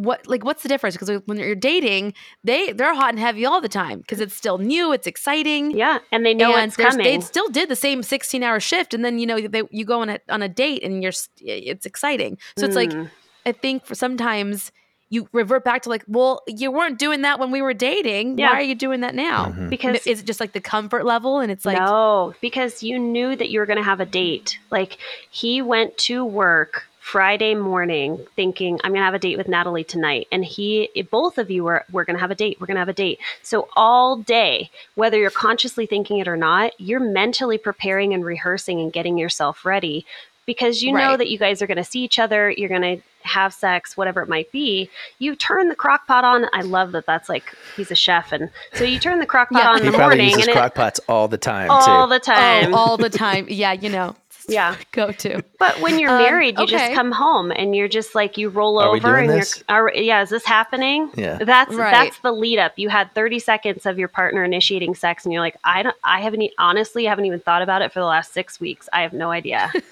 [0.00, 0.96] What like what's the difference?
[0.96, 4.58] Because when you're dating, they they're hot and heavy all the time because it's still
[4.58, 7.04] new, it's exciting Yeah, and they know and it's there's- coming.
[7.04, 10.00] They still did the same 16 hour shift, and then you know they, you go
[10.00, 12.38] on a on a date and you're it's exciting.
[12.56, 13.10] So it's like Mm.
[13.46, 14.70] I think for sometimes
[15.12, 18.38] you revert back to like, well, you weren't doing that when we were dating.
[18.38, 18.52] Yeah.
[18.52, 19.46] Why are you doing that now?
[19.46, 19.68] Mhm.
[19.68, 21.40] because Is it just like the comfort level?
[21.40, 24.58] And it's like, no, because you knew that you were going to have a date.
[24.70, 24.98] Like
[25.30, 29.82] he went to work Friday morning thinking I'm going to have a date with Natalie
[29.82, 32.58] tonight, and he, both of you were we're going to have a date.
[32.60, 33.18] We're going to have a date.
[33.42, 38.80] So all day, whether you're consciously thinking it or not, you're mentally preparing and rehearsing
[38.80, 40.06] and getting yourself ready
[40.46, 42.48] because you know that you guys are going to see each other.
[42.48, 44.88] You're going to have sex, whatever it might be.
[45.18, 46.46] You turn the crock pot on.
[46.52, 47.06] I love that.
[47.06, 49.70] That's like he's a chef, and so you turn the crock pot Yeah.
[49.70, 52.06] on in He the probably morning, uses and it, crock pots all the time all
[52.06, 52.10] too.
[52.10, 52.72] the oh, time.
[52.72, 53.46] oh, all the time.
[53.48, 54.14] Yeah, you know.
[54.54, 54.76] Yeah.
[54.92, 55.42] Go to.
[55.58, 58.78] But when you're Um, married, you just come home and you're just like you roll
[58.78, 59.62] Are we over doing and this?
[59.68, 61.10] you're are, yeah, is this happening?
[61.16, 61.38] Yeah.
[61.38, 61.90] That's Right.
[61.92, 62.72] that's the lead up.
[62.76, 66.20] You had 30 seconds of your partner initiating sex and you're like, I don't I
[66.20, 68.88] haven't e- honestly haven't even thought about it for the last 6 weeks.
[68.92, 69.72] I have no idea.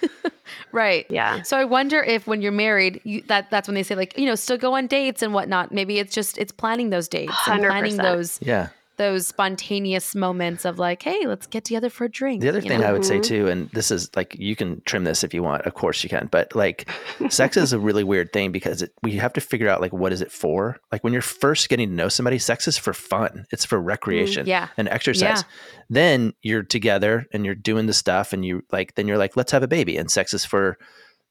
[0.72, 1.04] Right.
[1.10, 1.42] Yeah.
[1.42, 4.24] So I wonder if when you're married, you, that that's when they say like, you
[4.24, 5.72] know, still go on dates and whatnot.
[5.72, 8.68] Maybe it's just it's planning those dates and planning those Yeah.
[8.98, 12.42] Those spontaneous moments of like, hey, let's get together for a drink.
[12.42, 12.86] The other thing know?
[12.86, 13.22] I would say Mhm.
[13.24, 16.10] too, and this is like you can trim this if you want, of course you
[16.10, 16.88] can, but like
[17.30, 20.12] sex is a really weird thing because it, we have to figure out like what
[20.12, 20.76] is it for?
[20.92, 23.46] Like when you're first getting to know somebody, sex is for fun.
[23.52, 24.68] It's for recreation Mm, yeah.
[24.76, 25.44] and exercise.
[25.88, 29.52] Then you're together and you're doing the stuff and you like then you're like, let's
[29.52, 29.96] have a baby.
[29.96, 30.76] And sex is for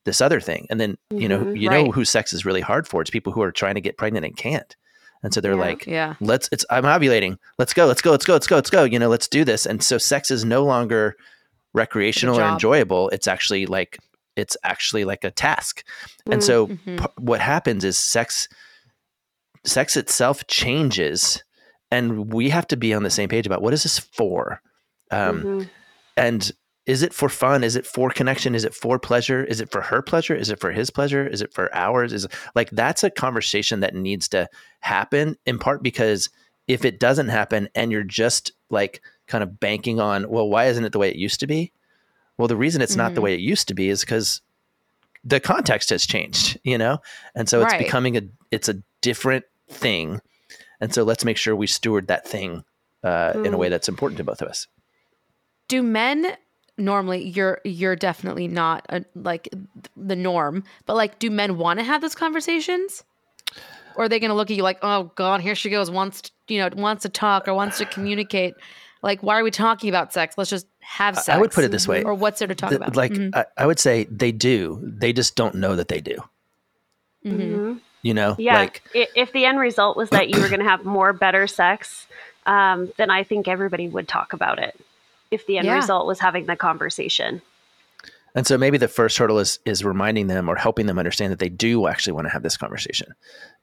[0.06, 0.68] this other thing.
[0.70, 1.60] And then, you know, Mhm.
[1.60, 1.94] you know Right.
[1.94, 3.02] who sex is really hard for.
[3.02, 4.74] It's people who are trying to get pregnant and can't.
[5.28, 5.60] And so they're Yeah.
[5.70, 6.14] like, Yeah.
[6.22, 8.98] let's it's i'm ovulating let's go let's go let's go let's go let's go you
[8.98, 11.18] know let's do this and so sex is no longer
[11.74, 13.98] recreational or enjoyable it's actually like
[14.38, 15.84] it's actually like a task
[16.32, 17.00] and so Mhm.
[17.00, 18.48] p- what happens is sex
[19.66, 21.44] sex itself changes
[21.92, 24.62] and we have to be on the same page about what is this for
[25.12, 25.70] um, Mhm.
[26.16, 26.52] and
[26.88, 27.64] is it for fun?
[27.64, 28.56] Is it for connection?
[28.56, 29.44] Is it for pleasure?
[29.44, 30.34] Is it for her pleasure?
[30.34, 31.28] Is it for his pleasure?
[31.28, 32.14] Is it for ours?
[32.14, 34.48] Is it, like that's a conversation that needs to
[34.80, 36.30] happen in part because
[36.68, 40.86] if it doesn't happen and you're just like kind of banking on well why isn't
[40.86, 41.72] it the way it used to be?
[42.38, 43.26] Well the reason it's not the Mhm.
[43.26, 44.42] way it used to be is because
[45.26, 47.00] the context has changed you know?
[47.36, 47.80] And so it's Right.
[47.80, 50.22] becoming a it's a different thing.
[50.80, 52.64] And so let's make sure we steward that thing
[53.04, 54.68] uh, in a way that's important to both of us.
[55.68, 56.38] Do men
[56.78, 59.50] normally you're you're definitely not a, like
[59.96, 63.04] the norm, but like do men want to have those conversations?
[63.96, 66.22] Or are they going to look at you like, "Oh god, here she goes wants
[66.22, 68.54] to, you know, wants to talk or wants to communicate."
[69.02, 70.38] Like, why are we talking about sex?
[70.38, 71.30] Let's just have sex.
[71.30, 72.04] I would put it this way.
[72.04, 72.96] Or what's there to talk Th- about?
[72.96, 73.36] Like Mhm.
[73.36, 74.80] I, I would say they do.
[74.84, 76.18] They just don't know that they do.
[77.26, 77.38] Mhm.
[77.40, 77.82] Mhm.
[78.04, 78.58] You know, Yeah.
[78.60, 82.08] like if the end result was that you were going to have more better sex,
[82.46, 84.80] um, then I think everybody would talk about it.
[85.32, 85.76] If the end Yeah.
[85.76, 87.42] result was having the conversation.
[88.36, 91.40] And so maybe the first hurdle is is reminding them or helping them understand that
[91.40, 93.14] they do actually want to have this conversation.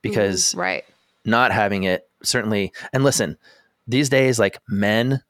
[0.03, 0.85] Because mm-hmm, Right.
[1.25, 3.37] not having it certainly and listen,
[3.87, 5.23] these days like men,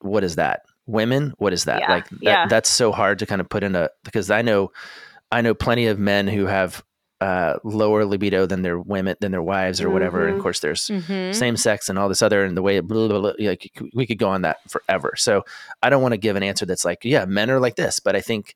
[0.00, 0.62] what is that?
[0.86, 1.80] Women, what is that?
[1.80, 2.46] Yeah, Like that, yeah.
[2.48, 4.72] that's so hard to kind of put in a because I know
[5.32, 6.82] I know plenty of men who have
[7.20, 10.26] uh, lower libido than their women than their wives or whatever.
[10.26, 10.42] And of Mhm.
[10.42, 11.34] course, there's Mhm.
[11.34, 14.18] same sex and all this other and the way blah, blah, blah, like we could
[14.18, 15.14] go on that forever.
[15.16, 15.44] So
[15.82, 18.14] I don't want to give an answer that's like, yeah, men are like this, but
[18.14, 18.54] I think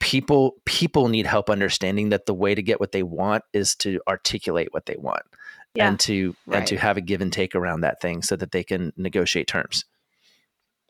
[0.00, 4.00] people people need help understanding that the way to get what they want is to
[4.08, 5.22] articulate what they want
[5.74, 5.88] Yeah.
[5.88, 8.64] and to and to have a give and take around that thing so that they
[8.64, 9.84] can negotiate terms.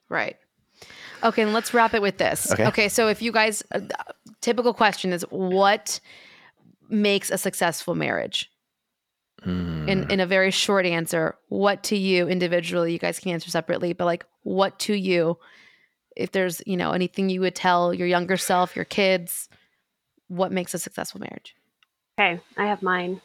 [0.09, 0.37] Right.
[1.25, 2.53] Okay, and let's wrap it with this.
[2.53, 2.89] Okay.
[2.89, 3.81] so if you guys, uh,
[4.41, 5.99] typical question is what
[6.89, 8.51] makes a successful marriage?
[9.43, 9.89] Hmm.
[9.89, 12.93] In in a very short answer, what to you individually?
[12.93, 15.39] You guys can answer separately, but like, what to you?
[16.17, 19.49] If there's you know anything you would tell your younger self, your kids,
[20.27, 21.55] what makes a successful marriage?
[22.19, 23.21] Okay, I have mine.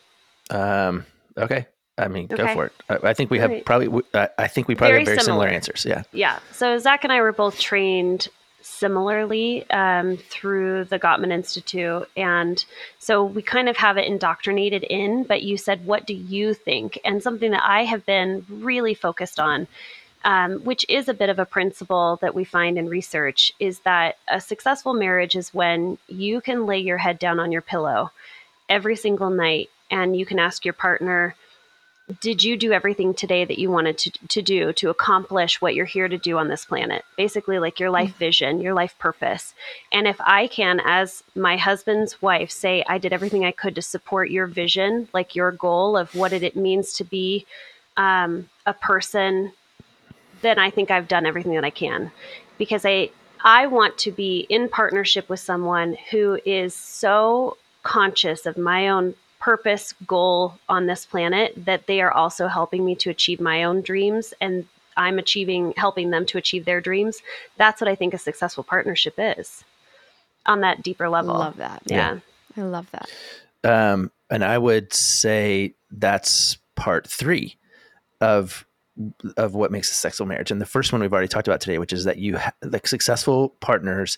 [0.51, 1.05] Um,
[1.38, 1.66] okay.
[1.97, 2.74] I mean, go for it.
[2.89, 3.66] I, I think we have Alright.
[3.66, 4.03] probably.
[4.14, 5.45] I think we probably Very have very similar.
[5.45, 5.47] similar.
[5.47, 5.86] answers.
[5.86, 6.03] Yeah.
[6.11, 6.39] Yeah.
[6.51, 8.30] So Zach and I were both trained
[8.64, 12.09] similarly um, through the Gottman Institute.
[12.16, 12.64] And
[12.99, 16.99] so we kind of have it indoctrinated in, but you said, what do you think?
[17.03, 19.68] And something that I have been really focused on,
[20.24, 24.18] um, which is a bit of a principle that we find in research, is that
[24.28, 28.11] a successful marriage is when you can lay your head down on your pillow
[28.70, 31.36] every single night and you can ask your partner,
[32.20, 35.86] did you do everything today that you wanted to, to do to accomplish what you're
[35.86, 37.05] here to do on this planet?
[37.18, 39.53] Basically, like your life vision, your life purpose.
[39.91, 43.82] And if I can, as my husband's wife, say, I did everything I could to
[43.82, 47.45] support your vision, like your goal of what it means to be
[47.97, 49.53] um, a person,
[50.41, 52.11] then I think I've done everything that I can.
[52.57, 53.09] Because I,
[53.43, 59.16] I want to be in partnership with someone who is so conscious of my own
[59.44, 63.82] purpose goal on this planet that they are also helping me to achieve my own
[63.82, 64.66] dreams and
[64.96, 67.22] I'm achieving helping them to achieve their dreams.
[67.58, 69.66] That's what I think a successful partnership is
[70.46, 71.34] on that deeper level.
[71.34, 71.82] Love that.
[71.86, 72.20] Yeah.
[72.56, 73.10] I love that.
[73.66, 77.58] Um, and I would say that's part three
[78.22, 78.66] of
[79.36, 80.52] of what makes a successful marriage.
[80.52, 82.88] And the first one we've already talked about today, which is that you ha- like
[82.88, 84.18] successful partners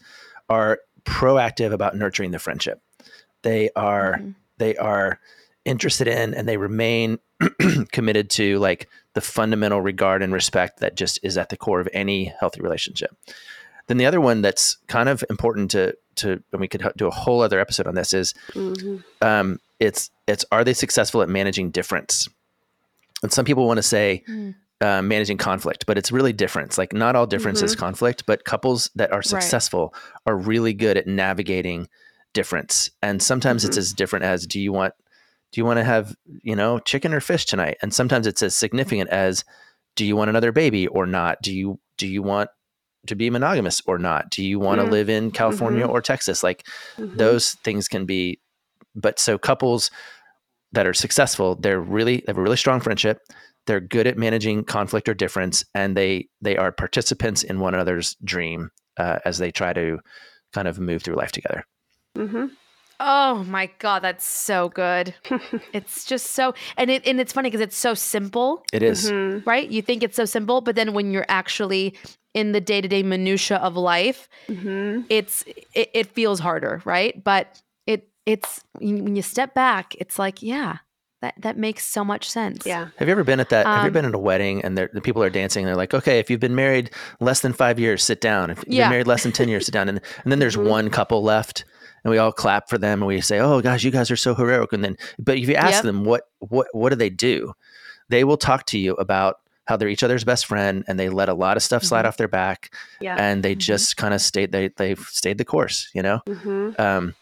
[0.50, 2.80] are proactive about nurturing the friendship.
[3.42, 4.36] They are Mhm.
[4.58, 5.20] They are
[5.66, 7.20] interested in and they remain
[7.92, 11.90] committed to like the fundamental regard and respect that just is at the core of
[11.94, 13.16] any healthy relationship.
[13.88, 17.12] Then the other one that's kind of important to to and we could do a
[17.12, 19.04] whole other episode on this is Mhm.
[19.22, 22.30] um, it's it's are they successful at managing difference?
[23.22, 24.56] And some people want to say Mm.
[24.82, 26.78] uh, managing conflict, but it's really difference.
[26.78, 29.94] Like not all difference is conflict, but couples that are successful
[30.26, 31.88] are really good at navigating
[32.36, 32.92] difference.
[33.02, 34.94] And sometimes it's as different as do you want
[35.52, 37.78] do you want to have you know chicken or fish tonight?
[37.82, 39.44] And sometimes it's as significant as
[39.96, 41.42] do you want another baby or not?
[41.42, 42.50] Do you do you want
[43.08, 44.30] to be monogamous or not?
[44.30, 44.92] Do you want to Mm.
[44.92, 46.44] live in California or Texas?
[46.44, 46.68] Like
[46.98, 47.18] Mhm.
[47.18, 48.40] those things can be
[48.96, 49.90] but so couples
[50.72, 53.20] that are successful they're really they have a really strong friendship
[53.66, 58.16] they're good at managing conflict or difference and they they are participants in one another's
[58.24, 60.00] dream uh, as they try to
[60.54, 61.64] kind of move through life together
[62.16, 62.52] Mhm.
[63.00, 65.14] Oh my god, that's so good.
[65.74, 69.12] it's just so and it and it's funny because it's so simple, it is.
[69.12, 69.46] Mhm.
[69.46, 69.70] right?
[69.70, 71.94] You think it's so simple, but then when you're actually
[72.34, 75.06] in the day-to-day minutia of life, Mhm.
[75.10, 75.44] it's
[75.74, 77.22] it, it feels harder, right?
[77.22, 80.78] But it it's when you step back, it's like, yeah,
[81.22, 82.66] that that makes so much sense.
[82.66, 82.88] Yeah.
[82.98, 84.78] have you ever been at that have you Um, ever been at a wedding and
[84.78, 87.78] the people are dancing and they're like okay if you've been married less than five
[87.78, 88.84] years sit down if you've Yeah.
[88.86, 90.70] been married less than 10 years sit down and, and then there's Mhm.
[90.70, 91.66] one couple left
[92.06, 94.34] and we all clap for them and we say oh gosh you guys are so
[94.34, 95.84] heroic and then but if you ask Yep.
[95.84, 97.52] them what what what do they do
[98.08, 101.28] they will talk to you about how they're each other's best friend and they let
[101.28, 102.08] a lot of stuff slide Mhm.
[102.10, 103.16] off their back Yeah.
[103.20, 103.60] and they Mhm.
[103.60, 106.80] just kind of stayed they they've stayed the course you know Mhm.
[106.80, 107.16] um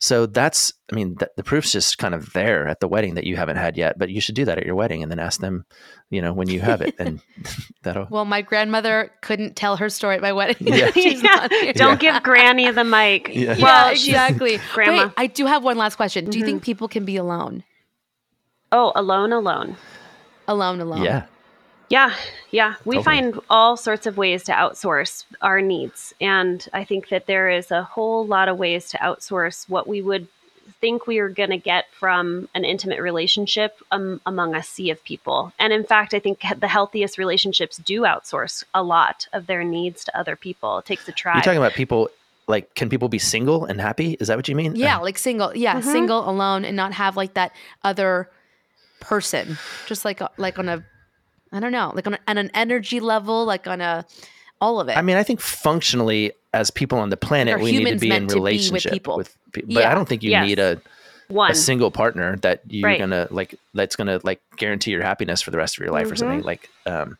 [0.00, 3.24] so that's i mean th- the proof's just kind of there at the wedding that
[3.24, 5.40] you haven't had yet but you should do that at your wedding and then ask
[5.40, 5.64] them
[6.10, 7.20] you know when you have it and
[7.82, 10.66] that'll Well, my grandmother couldn't tell her story at my wedding.
[10.66, 10.90] Yeah.
[11.20, 11.72] Yeah.
[11.72, 13.28] Don't give Granny the mic.
[13.32, 13.54] Yeah.
[13.54, 14.58] Well, Well, exactly.
[14.74, 15.04] grandma.
[15.04, 16.28] Wait, I do have one last question.
[16.30, 16.64] Do you think mm-hmm.
[16.64, 17.64] people can be alone?
[18.72, 19.76] Oh, alone, alone.
[20.48, 21.02] Alone, alone.
[21.02, 21.26] yeah
[21.90, 22.14] Yeah,
[22.52, 22.76] yeah.
[22.84, 23.04] We Totally.
[23.04, 26.14] find all sorts of ways to outsource our needs.
[26.20, 30.00] And I think that there is a whole lot of ways to outsource what we
[30.00, 30.28] would
[30.80, 35.02] think we are going to get from an intimate relationship um, among a sea of
[35.04, 35.52] people.
[35.58, 40.04] And in fact, I think the healthiest relationships do outsource a lot of their needs
[40.04, 40.78] to other people.
[40.78, 41.34] It takes a try.
[41.34, 42.08] you're talking about people
[42.46, 44.16] like can people be single and happy?
[44.20, 44.74] Is that what you mean?
[44.76, 45.54] Yeah, Uh, like single.
[45.56, 45.84] Yeah, Mhm.
[45.84, 47.52] single, alone, and not have like that
[47.84, 48.30] other
[49.00, 49.58] person.
[49.86, 50.84] Just like like on a,
[51.52, 54.04] I don't know, like on, a, on an energy level, like on a,
[54.60, 54.96] all of it.
[54.96, 58.06] I mean, I think functionally as people on the planet, Are we need to be
[58.06, 59.16] in meant to be with relationship people?
[59.16, 59.74] with people.
[59.74, 59.90] But Yeah.
[59.90, 60.46] I don't think you Yes.
[60.46, 60.80] need a,
[61.28, 61.50] One.
[61.50, 62.98] a single partner that you're Right.
[62.98, 66.14] gonna like that's gonna like guarantee your happiness for the rest of your life or
[66.14, 66.16] Mm-hmm.
[66.18, 66.42] something.
[66.42, 67.18] Like um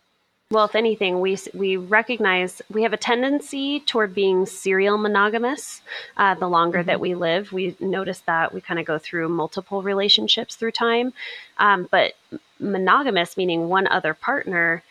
[0.52, 5.80] Well, if anything, we we recognize we have a tendency toward being serial monogamous.
[6.16, 9.80] Uh, the longer that we live, we notice that we kind of go through multiple
[9.80, 11.12] relationships through time.
[11.58, 12.14] Um, but
[12.58, 14.82] monogamous, meaning one other partner,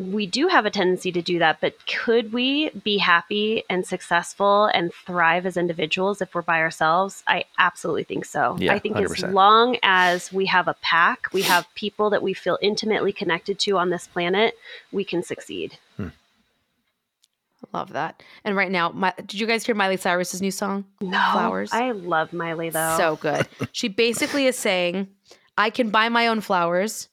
[0.00, 1.60] we do have a tendency to do that.
[1.60, 7.22] But could we be happy and successful and thrive as individuals if we're by ourselves?
[7.26, 8.56] I absolutely think so.
[8.58, 9.32] Yeah, I think as 100%.
[9.32, 13.78] long as we have a pack, we have people that we feel intimately connected to
[13.78, 14.54] on this planet,
[14.92, 15.78] we can succeed.
[15.96, 16.08] Hmm.
[17.72, 18.22] love that.
[18.44, 20.84] And right now, my, did you guys hear Miley Cyrus's new song?
[21.00, 21.70] No, Flowers.
[21.72, 22.96] I love Miley though.
[22.96, 23.46] So good.
[23.72, 25.08] she basically is saying,
[25.58, 27.08] I can buy my own flowers.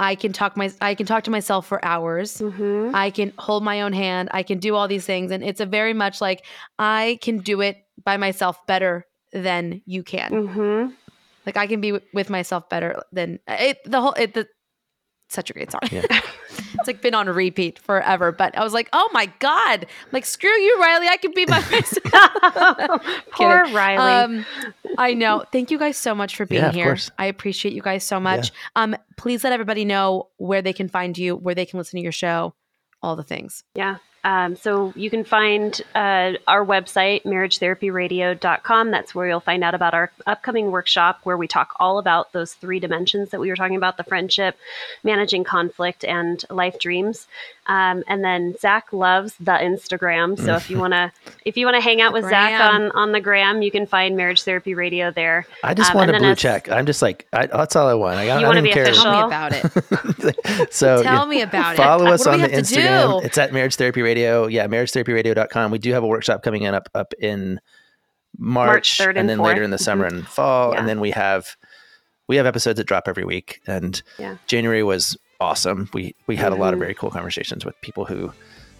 [0.00, 2.38] I can talk my I can talk to myself for hours.
[2.38, 2.94] Mhm.
[2.94, 4.30] I can hold my own hand.
[4.32, 5.30] I can do all these things.
[5.30, 6.44] And it's a very much like
[6.78, 10.30] I can do it by myself better than you can.
[10.32, 10.94] Mhm.
[11.46, 14.48] Like I can be w- with myself better than it, the whole it the
[15.32, 15.80] such a great song.
[15.90, 16.02] Yeah.
[16.10, 18.32] it's like been on repeat forever.
[18.32, 19.82] But I was like, oh my God.
[19.84, 21.06] I'm like, screw you, Riley.
[21.08, 23.02] I can be by myself.
[23.32, 23.74] Poor Kidding.
[23.74, 24.12] Riley.
[24.40, 24.46] Um,
[24.98, 25.44] I know.
[25.52, 26.86] Thank you guys so much for being Yeah, of here.
[26.86, 27.10] course.
[27.18, 28.52] I appreciate you guys so much.
[28.76, 32.02] Um, please let everybody know where they can find you, where they can listen to
[32.02, 32.54] your show,
[33.02, 33.62] all the things.
[33.74, 33.96] Yeah.
[34.22, 38.90] Um, so you can find uh, our website, marriagetherapyradio.com.
[38.90, 42.54] That's where you'll find out about our upcoming workshop where we talk all about those
[42.54, 44.56] three dimensions that we were talking about the friendship,
[45.02, 47.26] managing conflict, and life dreams.
[47.66, 50.36] Um, and then Zach loves the Instagram.
[50.38, 51.12] So if you want to
[51.44, 54.16] if you want to hang out with Zach on, on the gram, you can find
[54.16, 55.46] Marriage Therapy Radio there.
[55.62, 56.68] I just Um, want a blue as- check.
[56.70, 58.16] I'm just like I, that's all I want.
[58.18, 58.82] I, got, You I wanna be care.
[58.84, 59.04] official?
[59.04, 60.72] Tell me about it.
[60.72, 61.24] so Tell yeah.
[61.26, 61.76] me about it.
[61.76, 63.20] Follow us do we on the Instagram.
[63.20, 63.26] do?
[63.26, 64.09] It's at Marriage Therapy Radio.
[64.18, 65.70] Yeah, marriagetherapyradio.com.
[65.70, 67.60] We do have a workshop coming in up up in
[68.38, 70.78] March, 3rd and, and then later in the summer and fall, Yeah.
[70.80, 71.56] and then we have
[72.28, 73.60] we have episodes that drop every week.
[73.66, 74.36] And Yeah.
[74.46, 75.88] January was awesome.
[75.92, 76.82] We we had a lot of Mhm.
[76.82, 78.32] very cool conversations with people who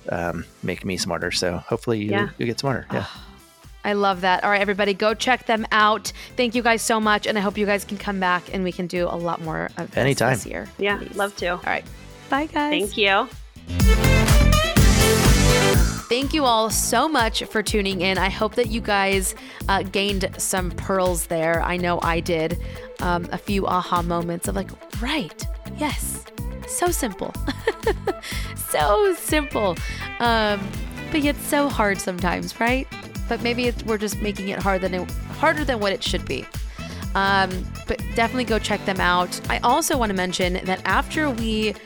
[0.08, 1.30] um, make me smarter.
[1.30, 2.28] So hopefully you Yeah.
[2.38, 2.86] you get smarter.
[2.92, 3.06] Yeah.
[3.84, 4.44] I love that.
[4.44, 6.12] All right, everybody, go check them out.
[6.36, 7.26] Thank you guys so much.
[7.26, 9.70] And I hope you guys can come back and we can do a lot more
[9.78, 10.34] of this Anytime.
[10.34, 10.68] this year.
[10.78, 11.16] Yeah, please.
[11.16, 11.48] love to.
[11.52, 11.84] All right.
[12.28, 12.92] Bye, guys.
[12.92, 14.09] Thank you.
[16.10, 18.18] Thank you all so much for tuning in.
[18.18, 19.36] I hope that you guys
[19.68, 21.62] uh, gained some pearls there.
[21.62, 22.60] I know I did.
[22.98, 25.46] Um, a few aha moments of like, right,
[25.78, 26.24] yes,
[26.66, 27.32] so simple.
[28.56, 29.76] so simple.
[30.18, 30.60] Um,
[31.12, 32.88] but yet so hard sometimes, right?
[33.28, 36.44] But maybe we're just making it hard than it, harder than what it should be.
[37.14, 37.50] Um,
[37.86, 39.40] but definitely go check them out.
[39.48, 41.76] I also want to mention that after we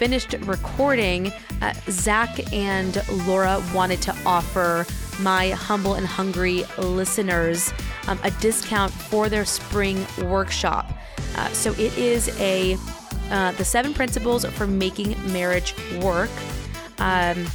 [0.00, 1.30] finished recording,
[1.60, 4.86] uh, Zach and Laura wanted to offer
[5.20, 7.70] my humble and hungry listeners
[8.08, 10.90] um, a discount for their spring workshop.
[11.36, 12.78] Uh, so it is a
[13.30, 16.30] uh, the seven principles for making marriage work.
[16.98, 17.46] Um,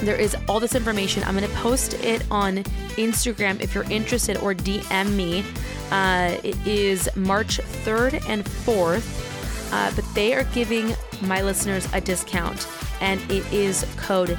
[0.00, 1.24] there is all this information.
[1.24, 2.58] I'm going to post it on
[2.98, 5.42] Instagram if you're interested or DM me.
[5.90, 12.00] Uh, it is March 3rd and 4th, uh, but they are giving my listeners a
[12.00, 12.66] discount,
[13.00, 14.38] and it is code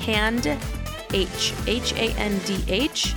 [0.00, 0.46] HAND
[1.12, 3.14] H H A N D H.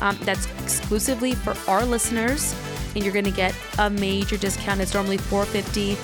[0.00, 2.54] Um, that's exclusively for our listeners,
[2.94, 4.80] and you're going to get a major discount.
[4.80, 5.96] It's normally 450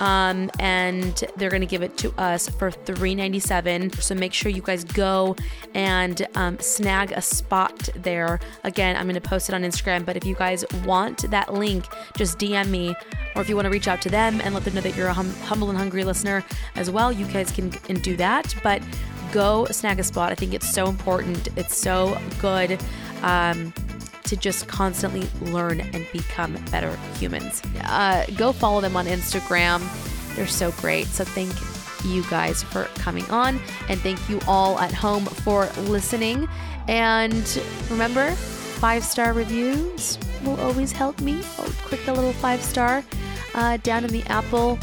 [0.00, 4.00] um, and they're going to give it to us for $3.97.
[4.00, 5.36] So make sure you guys go
[5.74, 8.40] and um, snag a spot there.
[8.64, 11.86] Again, I'm going to post it on Instagram, but if you guys want that link,
[12.16, 12.94] just DM me.
[13.34, 15.08] Or if you want to reach out to them and let them know that you're
[15.08, 16.44] a hum- humble and hungry listener
[16.74, 18.54] as well, you guys can, do that.
[18.62, 18.82] But
[19.32, 20.32] go snag a spot.
[20.32, 21.48] I think it's so important.
[21.56, 22.80] It's so good.
[23.22, 23.72] Um,
[24.26, 27.62] to just constantly learn and become better humans.
[27.82, 29.82] Uh, go follow them on Instagram.
[30.36, 31.06] They're so great.
[31.06, 31.52] So thank
[32.04, 36.48] you guys for coming on, and thank you all at home for listening.
[36.88, 37.60] And
[37.90, 41.42] remember, five star reviews will always help me.
[41.58, 43.02] I'll click the little five star
[43.54, 44.78] uh, down in the Apple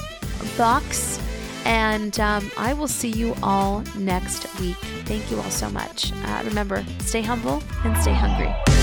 [0.58, 1.20] box.
[1.66, 4.76] And um, I will see you all next week.
[5.06, 6.12] Thank you all so much.
[6.12, 8.83] Uh, remember, stay humble and stay hungry.